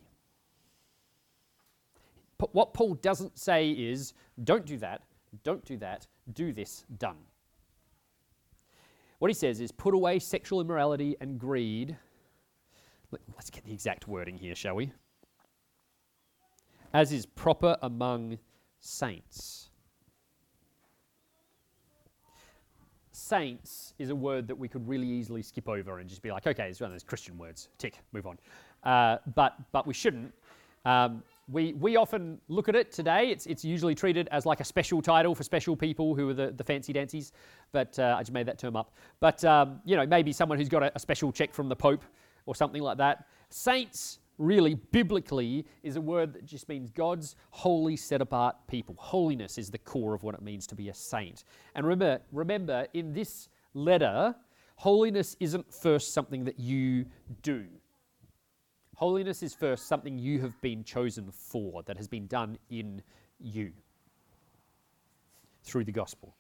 But 2.38 2.56
what 2.56 2.74
Paul 2.74 2.94
doesn't 2.96 3.38
say 3.38 3.72
is, 3.72 4.14
don't 4.44 4.66
do 4.66 4.78
that, 4.78 5.02
don't 5.44 5.66
do 5.66 5.76
that, 5.78 6.08
do 6.34 6.54
this, 6.54 6.86
done. 6.98 7.18
What 9.20 9.30
he 9.30 9.34
says 9.34 9.60
is 9.60 9.72
put 9.72 9.94
away 9.94 10.20
sexual 10.20 10.62
immorality 10.62 11.18
and 11.20 11.40
greed. 11.40 11.98
Let's 13.36 13.50
get 13.50 13.66
the 13.66 13.74
exact 13.74 14.08
wording 14.08 14.38
here, 14.38 14.56
shall 14.56 14.76
we? 14.76 14.92
As 16.94 17.12
is 17.12 17.26
proper 17.26 17.78
among 17.82 18.38
saints. 18.88 19.70
Saints 23.12 23.94
is 24.00 24.10
a 24.12 24.16
word 24.16 24.48
that 24.48 24.58
we 24.58 24.70
could 24.70 24.88
really 24.88 25.08
easily 25.08 25.42
skip 25.42 25.68
over 25.68 26.00
and 26.00 26.10
just 26.10 26.22
be 26.22 26.32
like, 26.32 26.48
okay, 26.48 26.70
it's 26.70 26.80
one 26.80 26.92
of 26.92 26.94
those 26.94 27.04
Christian 27.04 27.38
words. 27.38 27.68
Tick, 27.78 28.00
move 28.14 28.26
on. 28.26 28.38
Uh, 28.84 29.18
but, 29.36 29.56
but 29.74 29.86
we 29.86 29.94
shouldn't. 29.94 30.34
Um, 30.86 31.22
we, 31.50 31.74
we 31.74 31.98
often 31.98 32.40
look 32.48 32.70
at 32.70 32.76
it 32.76 32.94
today. 32.94 33.30
It's, 33.30 33.46
it's 33.46 33.66
usually 33.66 33.94
treated 33.94 34.30
as 34.32 34.46
like 34.46 34.62
a 34.62 34.64
special 34.64 35.02
title 35.02 35.36
for 35.36 35.44
special 35.44 35.76
people 35.76 36.16
who 36.16 36.30
are 36.30 36.34
the, 36.34 36.54
the 36.56 36.64
fancy 36.64 36.94
dancies. 36.94 37.34
But 37.74 38.00
uh, 38.00 38.16
I 38.18 38.22
just 38.22 38.32
made 38.32 38.46
that 38.46 38.58
term 38.58 38.78
up. 38.78 38.94
But, 39.20 39.44
um, 39.44 39.82
you 39.84 39.98
know, 39.98 40.06
maybe 40.06 40.32
someone 40.32 40.58
who's 40.58 40.70
got 40.70 40.84
a, 40.84 40.92
a 40.96 41.00
special 41.00 41.34
check 41.34 41.54
from 41.54 41.68
the 41.68 41.76
Pope 41.76 42.04
or 42.46 42.56
something 42.56 42.82
like 42.82 42.98
that. 43.00 43.26
Saints, 43.50 44.20
really, 44.38 44.76
biblically, 44.76 45.66
is 45.84 45.96
a 45.96 46.02
word 46.02 46.34
that 46.34 46.46
just 46.46 46.70
means 46.70 46.90
God's 46.92 47.36
holy, 47.50 47.96
set 47.96 48.22
apart 48.22 48.56
people. 48.68 48.96
Holiness 48.98 49.58
is 49.58 49.70
the 49.70 49.78
core 49.78 50.14
of 50.14 50.24
what 50.24 50.36
it 50.36 50.42
means 50.42 50.68
to 50.68 50.76
be 50.76 50.90
a 50.90 50.94
saint. 50.94 51.44
And 51.76 51.86
remember, 51.86 52.22
remember 52.32 52.88
in 52.94 53.14
this 53.14 53.50
letter, 53.74 54.36
holiness 54.76 55.36
isn't 55.40 55.74
first 55.74 56.14
something 56.14 56.44
that 56.46 56.60
you 56.60 57.06
do. 57.42 57.66
Holiness 58.96 59.44
is 59.44 59.54
first 59.54 59.88
something 59.88 60.18
you 60.18 60.42
have 60.42 60.60
been 60.62 60.84
chosen 60.84 61.32
for, 61.32 61.84
that 61.84 61.98
has 61.98 62.08
been 62.08 62.28
done 62.28 62.58
in 62.70 63.02
you 63.40 63.72
through 65.64 65.84
the 65.84 65.92
gospel. 65.92 66.36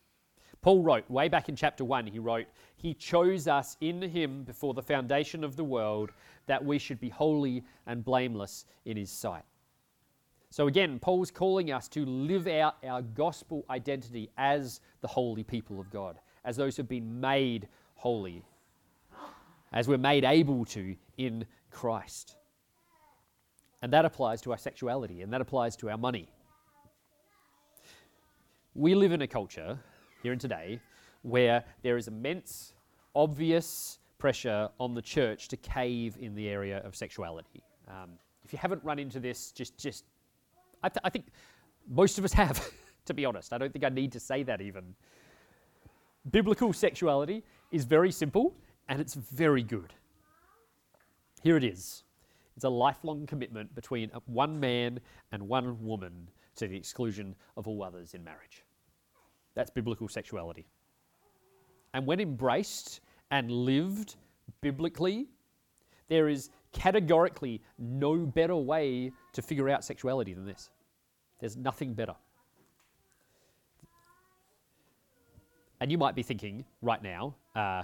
Paul 0.61 0.81
wrote, 0.83 1.09
way 1.09 1.29
back 1.29 1.49
in 1.49 1.55
chapter 1.55 1.85
1, 1.85 2.07
he 2.07 2.19
wrote, 2.19 2.47
He 2.75 2.93
chose 2.93 3.47
us 3.47 3.77
in 3.79 4.01
Him 4.01 4.43
before 4.43 4.73
the 4.73 4.81
foundation 4.81 5.43
of 5.43 5.55
the 5.55 5.63
world 5.63 6.11
that 6.47 6.63
we 6.63 6.79
should 6.79 6.99
be 6.99 7.09
holy 7.09 7.63
and 7.85 8.03
blameless 8.03 8.65
in 8.85 8.97
His 8.97 9.11
sight. 9.11 9.43
So 10.49 10.67
again, 10.67 10.97
Paul's 10.99 11.29
calling 11.29 11.71
us 11.71 11.87
to 11.89 12.05
live 12.05 12.47
out 12.47 12.77
our 12.83 13.01
gospel 13.01 13.65
identity 13.69 14.29
as 14.37 14.79
the 15.01 15.07
holy 15.07 15.43
people 15.43 15.79
of 15.79 15.91
God, 15.91 16.19
as 16.45 16.55
those 16.55 16.77
who 16.77 16.81
have 16.81 16.89
been 16.89 17.19
made 17.19 17.67
holy, 17.95 18.43
as 19.73 19.87
we're 19.87 19.97
made 19.97 20.23
able 20.23 20.65
to 20.65 20.95
in 21.17 21.45
Christ. 21.69 22.35
And 23.81 23.93
that 23.93 24.05
applies 24.05 24.41
to 24.41 24.51
our 24.51 24.57
sexuality 24.57 25.21
and 25.21 25.31
that 25.33 25.41
applies 25.41 25.75
to 25.77 25.89
our 25.89 25.97
money. 25.97 26.29
We 28.73 28.95
live 28.95 29.11
in 29.11 29.21
a 29.21 29.27
culture 29.27 29.79
here 30.24 30.31
and 30.31 30.41
today 30.41 30.79
where 31.21 31.63
there 31.81 31.97
is 31.97 32.07
immense, 32.07 32.74
obvious 33.15 34.00
pressure 34.17 34.69
on 34.79 34.93
the 34.93 35.01
church 35.01 35.47
to 35.50 35.57
cave 35.57 36.17
in 36.19 36.36
the 36.36 36.47
area 36.47 36.81
of 36.86 36.95
sexuality. 36.95 37.62
Um, 37.88 38.12
if 38.43 38.53
you 38.53 38.59
haven't 38.59 38.83
run 38.83 39.00
into 39.00 39.19
this, 39.19 39.51
just, 39.51 39.77
just 39.77 40.05
I, 40.83 40.89
th- 40.89 41.01
I 41.03 41.09
think 41.09 41.25
most 41.89 42.17
of 42.17 42.25
us 42.25 42.33
have, 42.33 42.69
to 43.05 43.13
be 43.13 43.25
honest. 43.25 43.53
I 43.53 43.57
don't 43.57 43.71
think 43.71 43.86
I 43.86 43.89
need 43.89 44.12
to 44.13 44.19
say 44.19 44.43
that 44.43 44.62
even. 44.62 44.95
Biblical 46.31 46.74
sexuality 46.74 47.43
is 47.71 47.86
very 47.86 48.12
simple 48.12 48.53
and 48.89 49.00
it's 49.01 49.13
very 49.13 49.63
good. 49.63 49.93
Here 51.43 51.57
it 51.57 51.63
is 51.63 52.03
it's 52.55 52.65
a 52.65 52.69
lifelong 52.69 53.27
commitment 53.27 53.74
between 53.75 54.09
one 54.25 54.59
man 54.59 55.00
and 55.31 55.47
one 55.47 55.86
woman 55.86 56.27
to 56.55 56.67
the 56.67 56.75
exclusion 56.75 57.36
of 57.55 57.67
all 57.67 57.83
others 57.83 58.15
in 58.15 58.24
marriage. 58.24 58.63
That's 59.57 59.71
biblical 59.71 60.07
sexuality. 60.07 60.67
And 61.95 62.05
when 62.05 62.19
embraced 62.19 63.01
and 63.31 63.49
lived 63.49 64.15
biblically, 64.61 65.29
there 66.09 66.29
is 66.29 66.51
categorically 66.73 67.63
no 67.79 68.17
better 68.17 68.55
way 68.55 69.11
to 69.33 69.41
figure 69.41 69.67
out 69.67 69.83
sexuality 69.83 70.35
than 70.35 70.45
this. 70.45 70.69
There's 71.39 71.57
nothing 71.57 71.95
better. 71.95 72.13
And 75.81 75.91
you 75.91 75.97
might 75.97 76.13
be 76.13 76.21
thinking 76.21 76.63
right 76.83 77.01
now, 77.01 77.33
uh, 77.55 77.81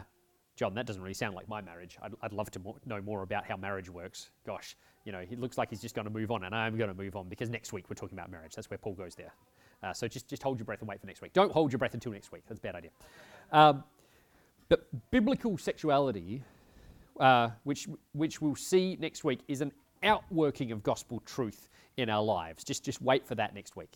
John, 0.55 0.75
that 0.75 0.85
doesn't 0.85 1.01
really 1.01 1.15
sound 1.15 1.33
like 1.33 1.49
my 1.49 1.61
marriage. 1.61 1.97
I'd, 2.03 2.13
I'd 2.21 2.33
love 2.33 2.51
to 2.51 2.59
mo- 2.59 2.77
know 2.85 3.01
more 3.01 3.23
about 3.23 3.47
how 3.47 3.57
marriage 3.57 3.89
works. 3.89 4.29
Gosh, 4.45 4.75
you 5.05 5.11
know, 5.11 5.19
it 5.19 5.39
looks 5.39 5.57
like 5.57 5.71
he's 5.71 5.81
just 5.81 5.95
going 5.95 6.05
to 6.05 6.13
move 6.13 6.29
on, 6.29 6.43
and 6.43 6.53
I'm 6.53 6.77
going 6.77 6.89
to 6.89 6.95
move 6.95 7.15
on 7.15 7.29
because 7.29 7.49
next 7.49 7.73
week 7.73 7.89
we're 7.89 7.95
talking 7.95 8.15
about 8.15 8.29
marriage. 8.29 8.53
That's 8.53 8.69
where 8.69 8.77
Paul 8.77 8.93
goes 8.93 9.15
there. 9.15 9.33
Uh, 9.83 9.93
so 9.93 10.07
just, 10.07 10.27
just 10.27 10.41
hold 10.41 10.57
your 10.57 10.65
breath 10.65 10.79
and 10.79 10.87
wait 10.87 11.01
for 11.01 11.07
next 11.07 11.21
week. 11.21 11.33
Don't 11.33 11.51
hold 11.51 11.71
your 11.71 11.79
breath 11.79 11.93
until 11.93 12.11
next 12.11 12.31
week. 12.31 12.43
That's 12.47 12.59
a 12.59 12.61
bad 12.61 12.75
idea. 12.75 12.91
Um, 13.51 13.83
but 14.69 14.87
biblical 15.11 15.57
sexuality, 15.57 16.41
uh, 17.19 17.49
which, 17.63 17.87
which 18.13 18.41
we'll 18.41 18.55
see 18.55 18.97
next 18.99 19.23
week, 19.23 19.41
is 19.47 19.61
an 19.61 19.71
outworking 20.01 20.71
of 20.71 20.83
gospel 20.83 21.21
truth 21.25 21.69
in 21.97 22.09
our 22.09 22.23
lives. 22.23 22.63
Just, 22.63 22.83
just 22.83 23.01
wait 23.01 23.27
for 23.27 23.35
that 23.35 23.53
next 23.53 23.75
week. 23.75 23.91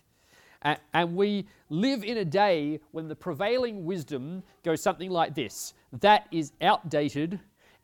And 0.93 1.15
we 1.15 1.47
live 1.69 2.03
in 2.03 2.17
a 2.17 2.25
day 2.25 2.79
when 2.91 3.07
the 3.07 3.15
prevailing 3.15 3.85
wisdom 3.85 4.43
goes 4.63 4.81
something 4.81 5.11
like 5.11 5.35
this 5.35 5.73
that 6.01 6.27
is 6.31 6.51
outdated, 6.61 7.39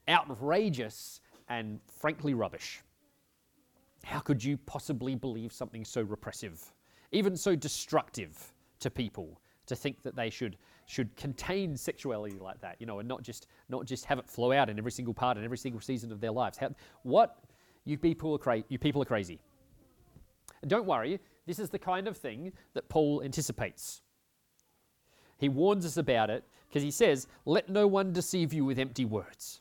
outrageous, 0.09 1.21
and 1.49 1.79
frankly 1.99 2.33
rubbish. 2.33 2.81
How 4.03 4.19
could 4.19 4.43
you 4.43 4.57
possibly 4.57 5.15
believe 5.15 5.53
something 5.53 5.85
so 5.85 6.01
repressive, 6.01 6.73
even 7.13 7.37
so 7.37 7.55
destructive 7.55 8.53
to 8.79 8.89
people, 8.89 9.39
to 9.67 9.75
think 9.75 10.01
that 10.01 10.15
they 10.15 10.29
should, 10.29 10.57
should 10.85 11.15
contain 11.15 11.77
sexuality 11.77 12.37
like 12.39 12.59
that, 12.61 12.75
you 12.79 12.85
know, 12.85 12.99
and 12.99 13.07
not 13.07 13.21
just, 13.21 13.47
not 13.69 13.85
just 13.85 14.05
have 14.05 14.19
it 14.19 14.27
flow 14.27 14.51
out 14.51 14.69
in 14.69 14.77
every 14.77 14.91
single 14.91 15.13
part 15.13 15.37
and 15.37 15.45
every 15.45 15.57
single 15.57 15.79
season 15.79 16.11
of 16.11 16.19
their 16.19 16.31
lives? 16.31 16.57
How, 16.57 16.73
what, 17.03 17.37
you 17.85 17.97
people 17.97 18.33
are, 18.33 18.37
cra- 18.37 18.63
you 18.67 18.77
people 18.77 19.01
are 19.01 19.05
crazy. 19.05 19.39
And 20.61 20.69
don't 20.69 20.85
worry, 20.85 21.19
this 21.45 21.59
is 21.59 21.69
the 21.69 21.79
kind 21.79 22.07
of 22.07 22.17
thing 22.17 22.51
that 22.73 22.89
Paul 22.89 23.21
anticipates. 23.23 24.01
He 25.37 25.49
warns 25.49 25.85
us 25.85 25.97
about 25.97 26.29
it 26.29 26.45
because 26.69 26.83
he 26.83 26.91
says, 26.91 27.27
Let 27.45 27.69
no 27.69 27.85
one 27.85 28.13
deceive 28.13 28.53
you 28.53 28.63
with 28.65 28.79
empty 28.79 29.05
words. 29.05 29.59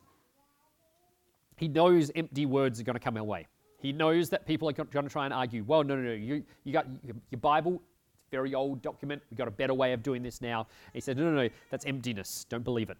He 1.56 1.68
knows 1.68 2.10
empty 2.14 2.46
words 2.46 2.80
are 2.80 2.84
going 2.84 2.94
to 2.94 3.00
come 3.00 3.16
our 3.16 3.24
way. 3.24 3.46
He 3.82 3.92
knows 3.92 4.30
that 4.30 4.46
people 4.46 4.68
are 4.68 4.72
going 4.72 5.06
to 5.06 5.12
try 5.12 5.24
and 5.24 5.34
argue, 5.34 5.64
well, 5.64 5.82
no, 5.82 5.96
no, 5.96 6.02
no, 6.02 6.12
you, 6.12 6.44
you 6.62 6.72
got 6.72 6.86
your 7.04 7.40
Bible, 7.40 7.82
it's 8.14 8.28
a 8.28 8.30
very 8.30 8.54
old 8.54 8.80
document. 8.80 9.20
We've 9.28 9.36
got 9.36 9.48
a 9.48 9.52
better 9.52 9.74
way 9.74 9.92
of 9.92 10.04
doing 10.04 10.22
this 10.22 10.40
now. 10.40 10.68
He 10.92 11.00
said, 11.00 11.16
no, 11.16 11.24
no, 11.24 11.42
no, 11.42 11.48
that's 11.70 11.84
emptiness. 11.84 12.46
Don't 12.48 12.62
believe 12.62 12.90
it. 12.90 12.96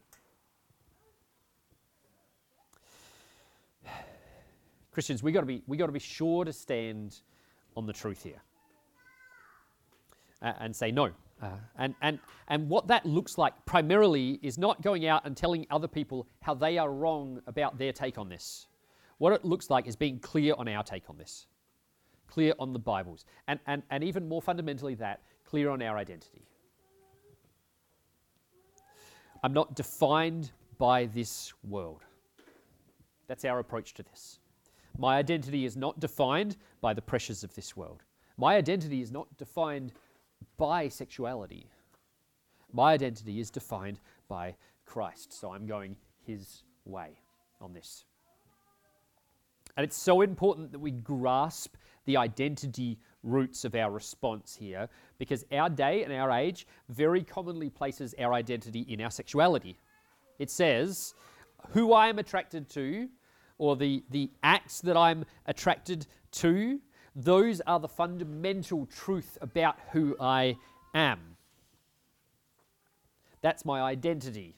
Christians, 4.91 5.23
we 5.23 5.33
got 5.33 5.41
to 5.41 5.47
be 5.47 5.63
we 5.67 5.79
got 5.79 5.87
to 5.87 5.93
be 5.93 5.99
sure 5.99 6.45
to 6.45 6.53
stand 6.53 7.21
on 7.77 7.87
the 7.87 7.95
truth 7.95 8.23
here 8.23 8.43
uh, 10.43 10.53
and 10.61 10.77
say 10.77 10.91
no. 10.91 11.13
Uh, 11.41 11.49
and, 11.79 11.95
and, 12.03 12.19
and 12.49 12.69
what 12.69 12.87
that 12.89 13.07
looks 13.07 13.39
like 13.39 13.53
primarily 13.65 14.39
is 14.43 14.59
not 14.59 14.83
going 14.83 15.07
out 15.07 15.25
and 15.25 15.37
telling 15.37 15.67
other 15.71 15.89
people 15.89 16.27
how 16.41 16.55
they 16.55 16.77
are 16.79 16.93
wrong 16.93 17.41
about 17.47 17.79
their 17.79 17.93
take 17.93 18.19
on 18.19 18.29
this. 18.29 18.67
What 19.23 19.33
it 19.35 19.45
looks 19.45 19.71
like 19.71 19.87
is 19.87 19.95
being 19.95 20.19
clear 20.19 20.53
on 20.59 20.67
our 20.67 20.83
take 20.83 21.09
on 21.09 21.17
this, 21.17 21.47
clear 22.27 22.55
on 22.59 22.73
the 22.73 22.81
Bibles, 22.81 23.25
and, 23.47 23.61
and, 23.69 23.85
and 23.89 24.03
even 24.03 24.29
more 24.29 24.43
fundamentally, 24.43 24.97
that 24.97 25.21
clear 25.45 25.71
on 25.71 25.81
our 25.81 25.97
identity. 25.97 26.49
I'm 29.45 29.53
not 29.53 29.77
defined 29.77 30.51
by 30.77 31.07
this 31.07 31.53
world. 31.63 32.03
That's 33.29 33.45
our 33.45 33.61
approach 33.61 33.95
to 33.95 34.03
this. 34.03 34.41
My 34.99 35.19
identity 35.19 35.67
is 35.67 35.77
not 35.77 36.01
defined 36.01 36.57
by 36.81 36.93
the 36.93 37.01
pressures 37.01 37.45
of 37.45 37.55
this 37.55 37.77
world. 37.77 38.03
My 38.37 38.57
identity 38.57 39.03
is 39.03 39.13
not 39.13 39.29
defined 39.39 39.93
by 40.57 40.89
sexuality. 40.89 41.69
My 42.73 42.95
identity 42.95 43.39
is 43.39 43.53
defined 43.53 44.01
by 44.27 44.57
Christ. 44.85 45.33
So 45.33 45.53
I'm 45.53 45.65
going 45.65 45.95
his 46.27 46.65
way 46.85 47.21
on 47.61 47.73
this. 47.73 48.05
And 49.77 49.85
it's 49.85 49.97
so 49.97 50.21
important 50.21 50.73
that 50.73 50.79
we 50.79 50.91
grasp 50.91 51.77
the 52.05 52.17
identity 52.17 52.99
roots 53.23 53.65
of 53.65 53.75
our 53.75 53.91
response 53.91 54.57
here 54.57 54.89
because 55.19 55.45
our 55.53 55.71
day 55.71 56.03
and 56.03 56.13
our 56.13 56.31
age 56.31 56.67
very 56.89 57.23
commonly 57.23 57.71
places 57.71 58.15
our 58.19 58.33
identity 58.33 58.81
in 58.81 59.01
our 59.01 59.11
sexuality. 59.11 59.79
It 60.39 60.51
says, 60.51 61.15
who 61.71 61.93
I 61.93 62.09
am 62.09 62.19
attracted 62.19 62.69
to, 62.71 63.09
or 63.59 63.77
the, 63.77 64.03
the 64.11 64.31
acts 64.43 64.81
that 64.81 64.97
I'm 64.97 65.25
attracted 65.47 66.07
to, 66.33 66.81
those 67.15 67.61
are 67.63 67.79
the 67.79 67.89
fundamental 67.89 68.87
truth 68.87 69.39
about 69.41 69.77
who 69.93 70.17
I 70.19 70.57
am. 70.95 71.21
That's 73.41 73.65
my 73.65 73.81
identity. 73.83 74.57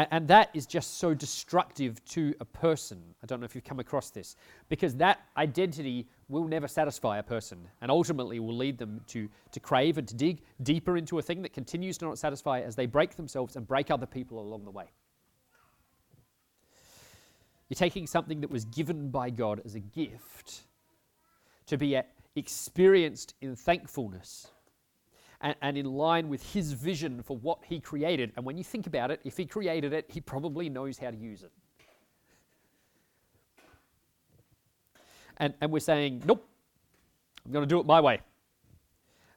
And, 0.00 0.08
and 0.12 0.28
that 0.28 0.48
is 0.54 0.64
just 0.64 0.96
so 0.96 1.12
destructive 1.12 2.02
to 2.06 2.34
a 2.40 2.44
person. 2.46 3.02
I 3.22 3.26
don't 3.26 3.38
know 3.38 3.44
if 3.44 3.54
you've 3.54 3.64
come 3.64 3.80
across 3.80 4.08
this, 4.08 4.34
because 4.70 4.94
that 4.96 5.20
identity 5.36 6.08
will 6.28 6.44
never 6.44 6.66
satisfy 6.66 7.18
a 7.18 7.22
person 7.22 7.58
and 7.82 7.90
ultimately 7.90 8.40
will 8.40 8.56
lead 8.56 8.78
them 8.78 9.02
to, 9.08 9.28
to 9.52 9.60
crave 9.60 9.98
and 9.98 10.08
to 10.08 10.14
dig 10.14 10.40
deeper 10.62 10.96
into 10.96 11.18
a 11.18 11.22
thing 11.22 11.42
that 11.42 11.52
continues 11.52 11.98
to 11.98 12.06
not 12.06 12.18
satisfy 12.18 12.60
as 12.60 12.74
they 12.76 12.86
break 12.86 13.14
themselves 13.16 13.56
and 13.56 13.66
break 13.66 13.90
other 13.90 14.06
people 14.06 14.40
along 14.40 14.64
the 14.64 14.70
way. 14.70 14.86
You're 17.68 17.76
taking 17.76 18.06
something 18.06 18.40
that 18.40 18.50
was 18.50 18.64
given 18.64 19.10
by 19.10 19.28
God 19.28 19.60
as 19.66 19.74
a 19.74 19.80
gift 19.80 20.62
to 21.66 21.76
be 21.76 22.00
experienced 22.36 23.34
in 23.42 23.54
thankfulness 23.54 24.48
and, 25.40 25.54
and, 25.62 25.78
in 25.78 25.86
line 25.86 26.28
with 26.28 26.52
His 26.52 26.72
vision 26.72 27.22
for 27.22 27.36
what 27.38 27.58
He 27.64 27.80
created. 27.80 28.32
And 28.36 28.44
when 28.44 28.56
you 28.56 28.64
think 28.64 28.86
about 28.86 29.10
it, 29.10 29.20
if 29.24 29.36
He 29.36 29.46
created 29.46 29.92
it, 29.92 30.06
He 30.08 30.20
probably 30.20 30.68
knows 30.68 30.98
how 30.98 31.10
to 31.10 31.16
use 31.16 31.42
it. 31.42 31.52
And, 35.38 35.54
and 35.60 35.70
we're 35.70 35.80
saying, 35.80 36.22
nope, 36.26 36.46
I'm 37.46 37.52
going 37.52 37.62
to 37.62 37.68
do 37.68 37.80
it 37.80 37.86
my 37.86 38.00
way. 38.00 38.20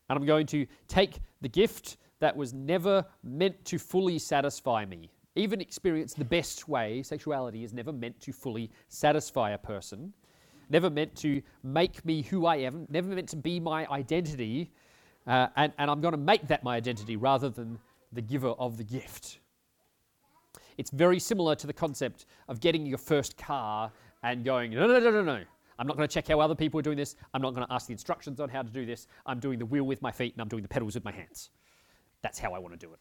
And 0.09 0.19
I'm 0.19 0.25
going 0.25 0.47
to 0.47 0.65
take 0.87 1.19
the 1.41 1.49
gift 1.49 1.97
that 2.19 2.35
was 2.35 2.53
never 2.53 3.05
meant 3.23 3.63
to 3.65 3.77
fully 3.77 4.19
satisfy 4.19 4.85
me 4.85 5.09
even 5.35 5.61
experience 5.61 6.13
the 6.13 6.25
best 6.25 6.67
way, 6.67 7.01
sexuality 7.01 7.63
is 7.63 7.73
never 7.73 7.91
meant 7.91 8.19
to 8.21 8.31
fully 8.31 8.69
satisfy 8.89 9.51
a 9.51 9.57
person, 9.57 10.13
never 10.69 10.89
meant 10.89 11.15
to 11.15 11.41
make 11.63 12.03
me 12.05 12.21
who 12.21 12.45
I 12.45 12.57
am, 12.57 12.85
never 12.89 13.09
meant 13.09 13.29
to 13.29 13.35
be 13.35 13.59
my 13.59 13.87
identity, 13.87 14.71
uh, 15.27 15.47
and, 15.55 15.73
and 15.77 15.89
I'm 15.89 16.01
going 16.01 16.13
to 16.13 16.17
make 16.17 16.47
that 16.47 16.63
my 16.63 16.75
identity 16.75 17.15
rather 17.15 17.49
than 17.49 17.79
the 18.11 18.21
giver 18.21 18.49
of 18.49 18.77
the 18.77 18.83
gift. 18.83 19.39
It's 20.77 20.91
very 20.91 21.19
similar 21.19 21.55
to 21.55 21.67
the 21.67 21.73
concept 21.73 22.25
of 22.47 22.59
getting 22.59 22.85
your 22.85 22.97
first 22.97 23.37
car 23.37 23.91
and 24.23 24.43
going, 24.43 24.71
no, 24.71 24.87
no, 24.87 24.99
no, 24.99 25.11
no, 25.11 25.23
no. 25.23 25.43
I'm 25.79 25.87
not 25.87 25.97
going 25.97 26.07
to 26.07 26.13
check 26.13 26.27
how 26.27 26.39
other 26.39 26.55
people 26.55 26.79
are 26.79 26.83
doing 26.83 26.97
this. 26.97 27.15
I'm 27.33 27.41
not 27.41 27.53
going 27.53 27.65
to 27.65 27.73
ask 27.73 27.87
the 27.87 27.93
instructions 27.93 28.39
on 28.39 28.49
how 28.49 28.61
to 28.61 28.69
do 28.69 28.85
this. 28.85 29.07
I'm 29.25 29.39
doing 29.39 29.59
the 29.59 29.65
wheel 29.65 29.83
with 29.83 30.01
my 30.01 30.11
feet 30.11 30.33
and 30.33 30.41
I'm 30.41 30.47
doing 30.47 30.61
the 30.61 30.69
pedals 30.69 30.95
with 30.95 31.03
my 31.03 31.11
hands. 31.11 31.49
That's 32.21 32.39
how 32.39 32.53
I 32.53 32.59
want 32.59 32.79
to 32.79 32.85
do 32.85 32.93
it. 32.93 32.99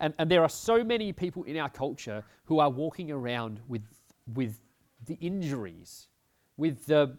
And, 0.00 0.14
and 0.18 0.30
there 0.30 0.42
are 0.42 0.48
so 0.48 0.82
many 0.84 1.12
people 1.12 1.44
in 1.44 1.56
our 1.56 1.70
culture 1.70 2.24
who 2.44 2.58
are 2.58 2.70
walking 2.70 3.10
around 3.10 3.60
with, 3.68 3.82
with 4.34 4.60
the 5.06 5.14
injuries, 5.14 6.08
with 6.56 6.86
the, 6.86 7.16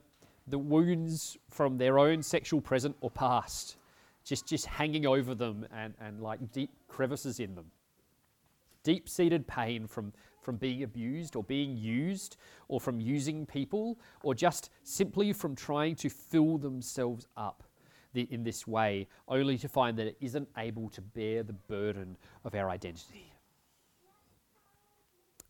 the 0.47 0.57
wounds 0.57 1.37
from 1.49 1.77
their 1.77 1.99
own 1.99 2.21
sexual 2.21 2.61
present 2.61 2.95
or 3.01 3.09
past, 3.09 3.77
just, 4.23 4.47
just 4.47 4.65
hanging 4.65 5.05
over 5.05 5.35
them 5.35 5.65
and, 5.73 5.93
and 5.99 6.21
like 6.21 6.51
deep 6.51 6.71
crevices 6.87 7.39
in 7.39 7.55
them. 7.55 7.71
Deep 8.83 9.07
seated 9.07 9.47
pain 9.47 9.87
from, 9.87 10.11
from 10.41 10.57
being 10.57 10.83
abused 10.83 11.35
or 11.35 11.43
being 11.43 11.77
used 11.77 12.35
or 12.67 12.81
from 12.81 12.99
using 12.99 13.45
people 13.45 13.97
or 14.23 14.35
just 14.35 14.69
simply 14.83 15.31
from 15.31 15.55
trying 15.55 15.95
to 15.95 16.09
fill 16.09 16.57
themselves 16.57 17.27
up 17.37 17.63
the, 18.13 18.27
in 18.31 18.43
this 18.43 18.67
way, 18.67 19.07
only 19.27 19.57
to 19.57 19.67
find 19.67 19.97
that 19.97 20.07
it 20.07 20.17
isn't 20.21 20.47
able 20.57 20.89
to 20.89 21.01
bear 21.01 21.43
the 21.43 21.53
burden 21.53 22.17
of 22.43 22.53
our 22.53 22.69
identity. 22.69 23.33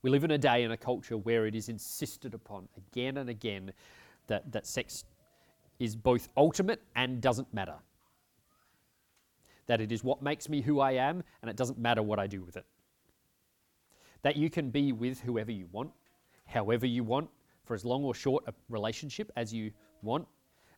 We 0.03 0.09
live 0.09 0.25
in 0.25 0.31
a 0.31 0.37
day 0.37 0.63
and 0.63 0.73
a 0.73 0.77
culture 0.77 1.17
where 1.17 1.45
it 1.45 1.55
is 1.55 1.69
insisted 1.69 2.33
upon 2.33 2.67
again 2.77 3.17
and 3.17 3.29
again 3.29 3.71
that, 4.27 4.51
that 4.51 4.67
sex 4.67 5.05
is 5.79 5.95
both 5.95 6.29
ultimate 6.37 6.81
and 6.95 7.21
doesn't 7.21 7.53
matter. 7.53 7.75
That 9.67 9.81
it 9.81 9.91
is 9.91 10.03
what 10.03 10.21
makes 10.21 10.49
me 10.49 10.61
who 10.61 10.79
I 10.79 10.93
am, 10.93 11.23
and 11.41 11.49
it 11.49 11.55
doesn't 11.55 11.79
matter 11.79 12.01
what 12.01 12.19
I 12.19 12.27
do 12.27 12.41
with 12.41 12.57
it. 12.57 12.65
That 14.21 14.37
you 14.37 14.49
can 14.49 14.69
be 14.69 14.91
with 14.91 15.21
whoever 15.21 15.51
you 15.51 15.67
want, 15.71 15.91
however 16.45 16.85
you 16.85 17.03
want, 17.03 17.29
for 17.65 17.73
as 17.73 17.85
long 17.85 18.03
or 18.03 18.13
short 18.13 18.43
a 18.47 18.53
relationship 18.69 19.31
as 19.35 19.53
you 19.53 19.71
want, 20.01 20.27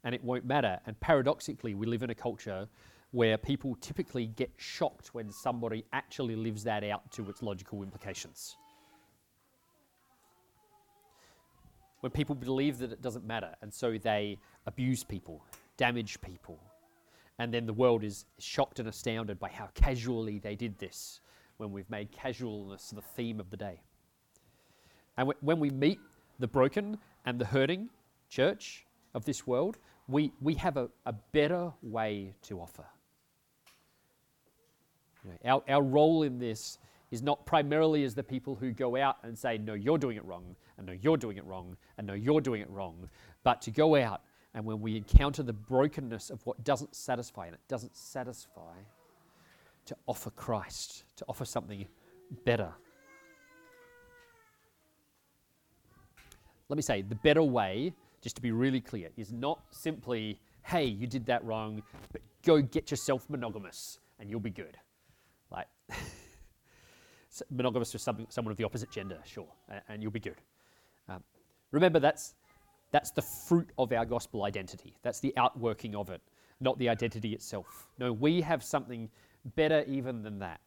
and 0.03 0.13
it 0.13 0.23
won't 0.23 0.45
matter. 0.45 0.79
And 0.86 0.99
paradoxically, 0.99 1.73
we 1.73 1.88
live 1.88 2.03
in 2.03 2.12
a 2.12 2.15
culture 2.15 2.67
where 3.12 3.38
people 3.38 3.75
typically 3.81 4.27
get 4.27 4.51
shocked 4.58 5.13
when 5.13 5.31
somebody 5.31 5.86
actually 5.93 6.36
lives 6.36 6.63
that 6.63 6.84
out 6.84 7.10
to 7.12 7.29
its 7.29 7.41
logical 7.41 7.81
implications. 7.81 8.58
When 12.05 12.11
people 12.11 12.35
believe 12.35 12.77
that 12.77 12.91
it 12.91 13.01
doesn't 13.01 13.25
matter, 13.25 13.55
and 13.63 13.73
so 13.73 13.97
they 13.97 14.37
abuse 14.67 15.03
people, 15.03 15.43
damage 15.75 16.21
people, 16.21 16.59
and 17.39 17.51
then 17.51 17.65
the 17.65 17.73
world 17.73 18.03
is 18.03 18.27
shocked 18.37 18.77
and 18.77 18.87
astounded 18.87 19.39
by 19.39 19.49
how 19.49 19.69
casually 19.73 20.37
they 20.37 20.55
did 20.55 20.77
this 20.77 21.19
when 21.57 21.71
we've 21.71 21.89
made 21.89 22.11
casualness 22.11 22.91
the 22.91 23.01
theme 23.01 23.39
of 23.39 23.49
the 23.49 23.57
day. 23.57 23.81
And 25.17 25.33
when 25.41 25.59
we 25.59 25.71
meet 25.71 25.97
the 26.37 26.47
broken 26.47 26.99
and 27.25 27.39
the 27.39 27.45
hurting 27.45 27.89
church 28.29 28.85
of 29.15 29.25
this 29.25 29.47
world, 29.47 29.79
we, 30.07 30.31
we 30.39 30.53
have 30.53 30.77
a, 30.77 30.89
a 31.07 31.13
better 31.31 31.73
way 31.81 32.35
to 32.43 32.61
offer. 32.61 32.85
You 35.23 35.31
know, 35.31 35.63
our, 35.67 35.77
our 35.77 35.81
role 35.81 36.21
in 36.21 36.37
this 36.37 36.77
is 37.15 37.23
not 37.23 37.45
primarily 37.45 38.04
as 38.04 38.13
the 38.13 38.23
people 38.23 38.56
who 38.56 38.71
go 38.71 38.95
out 38.95 39.17
and 39.23 39.38
say, 39.38 39.58
no, 39.58 39.73
you're 39.73 39.97
doing 39.97 40.17
it 40.17 40.25
wrong, 40.25 40.56
and 40.78 40.86
no, 40.86 40.93
you're 40.93 41.17
doing 41.17 41.38
it 41.38 41.45
wrong, 41.45 41.75
and 41.97 42.06
no, 42.06 42.13
you're 42.13 42.41
doing 42.41 42.62
it 42.62 42.69
wrong, 42.69 43.10
but 43.43 43.62
to 43.63 43.71
go 43.71 43.95
out 43.95 44.21
and 44.54 44.63
when 44.63 44.80
we 44.82 44.95
encounter 44.95 45.43
the 45.43 45.54
brokenness 45.54 46.30
of 46.30 46.45
what 46.45 46.63
doesn't 46.63 46.95
satisfy, 46.95 47.45
and 47.45 47.56
it 47.56 47.62
doesn't 47.67 47.95
satisfy, 47.95 48.75
to 49.86 49.95
offer 50.08 50.30
Christ, 50.32 51.04
to 51.15 51.25
offer 51.28 51.45
something 51.45 51.86
better. 52.43 52.71
Let 56.69 56.75
me 56.75 56.82
say, 56.82 57.01
the 57.01 57.15
better 57.15 57.43
way 57.43 57.93
just 58.25 58.36
to 58.36 58.41
be 58.41 58.51
really 58.51 58.82
clear, 58.82 59.10
is 59.17 59.32
not 59.32 59.62
simply, 59.69 60.39
hey, 60.63 60.86
you 60.86 61.06
did 61.06 61.28
that 61.28 61.43
wrong, 61.45 61.84
but 62.12 62.23
go 62.43 62.60
get 62.60 62.89
yourself 62.89 63.30
monogamous 63.30 63.99
and 64.19 64.32
you'll 64.32 64.39
be 64.39 64.49
good. 64.49 64.75
Like, 65.51 65.67
monogamous 67.49 67.93
with 67.93 68.01
some, 68.01 68.25
someone 68.29 68.51
of 68.51 68.57
the 68.57 68.63
opposite 68.63 68.91
gender, 68.91 69.19
sure, 69.25 69.47
and, 69.69 69.81
and 69.89 70.03
you'll 70.03 70.11
be 70.11 70.19
good. 70.19 70.41
Um, 71.09 71.23
Remember, 71.75 71.99
that's, 71.99 72.35
that's 72.91 73.11
the 73.11 73.23
fruit 73.47 73.69
of 73.77 73.91
our 73.91 74.05
gospel 74.05 74.45
identity. 74.45 74.95
That's 75.03 75.19
the 75.19 75.33
outworking 75.35 75.93
of 75.93 76.09
it, 76.09 76.21
not 76.61 76.79
the 76.79 76.87
identity 76.87 77.33
itself. 77.33 77.89
No, 77.99 78.13
we 78.13 78.39
have 78.39 78.63
something 78.63 79.09
better 79.55 79.83
even 79.85 80.23
than 80.23 80.39
that. 80.39 80.61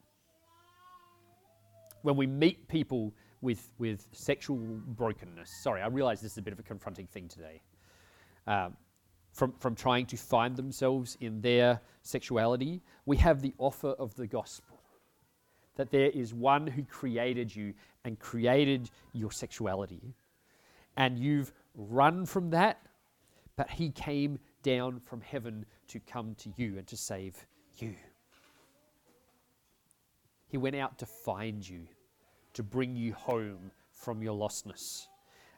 When 2.03 2.17
we 2.17 2.27
meet 2.27 2.69
people 2.69 3.15
with, 3.41 3.71
with 3.79 4.07
sexual 4.13 4.59
brokenness, 4.59 5.51
sorry, 5.63 5.81
I 5.81 5.87
realize 5.87 6.21
this 6.21 6.33
is 6.33 6.39
a 6.39 6.43
bit 6.43 6.53
of 6.53 6.59
a 6.59 6.63
confronting 6.63 7.07
thing 7.07 7.27
today. 7.27 7.63
Um, 8.47 8.77
from, 9.33 9.53
from 9.59 9.75
trying 9.75 10.05
to 10.07 10.17
find 10.17 10.57
themselves 10.57 11.17
in 11.21 11.41
their 11.41 11.81
sexuality, 12.03 12.83
we 13.07 13.17
have 13.17 13.41
the 13.41 13.55
offer 13.59 13.93
of 13.93 14.15
the 14.15 14.27
gospel 14.27 14.78
that 15.79 15.91
there 15.93 16.11
is 16.11 16.35
one 16.35 16.67
who 16.67 16.83
created 16.83 17.55
you 17.55 17.73
and 18.05 18.19
created 18.19 18.91
your 19.13 19.31
sexuality. 19.31 20.15
And 20.97 21.19
you've 21.19 21.53
run 21.77 22.27
from 22.27 22.51
that, 22.51 22.83
but 23.57 23.71
he 23.71 23.91
came 23.91 24.41
down 24.65 24.99
from 24.99 25.21
heaven 25.21 25.65
to 25.87 26.01
come 26.01 26.35
to 26.41 26.53
you 26.57 26.79
and 26.79 26.87
to 26.89 26.97
save 26.97 27.47
you. 27.79 27.95
He 30.49 30.57
went 30.57 30.75
out 30.75 30.99
to 30.99 31.07
find 31.07 31.67
you, 31.67 31.87
to 32.55 32.65
bring 32.65 32.97
you 32.97 33.13
home 33.13 33.71
from 33.93 34.21
your 34.21 34.37
lostness. 34.37 35.07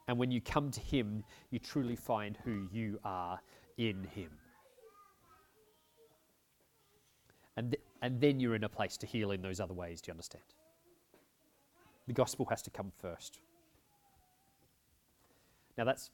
And 0.07 0.19
when 0.19 0.31
you 0.31 0.43
come 0.43 0.71
to 0.71 0.81
him, 0.81 1.25
you 1.51 1.59
truly 1.59 1.97
find 1.97 2.37
who 2.45 2.69
you 2.71 2.99
are 3.05 3.41
in 3.79 4.05
him. 4.05 4.31
And, 7.57 7.71
th- 7.73 7.83
and 8.03 8.21
then 8.21 8.41
you're 8.41 8.55
in 8.55 8.65
a 8.65 8.69
place 8.69 8.97
to 8.99 9.07
heal 9.07 9.31
in 9.31 9.43
those 9.43 9.61
other 9.61 9.75
ways. 9.75 10.01
Do 10.01 10.09
you 10.09 10.13
understand? 10.13 10.45
The 12.07 12.15
gospel 12.15 12.47
has 12.47 12.63
to 12.63 12.71
come 12.71 12.91
first. 13.01 13.41
Now, 15.79 15.85
that's, 15.85 16.11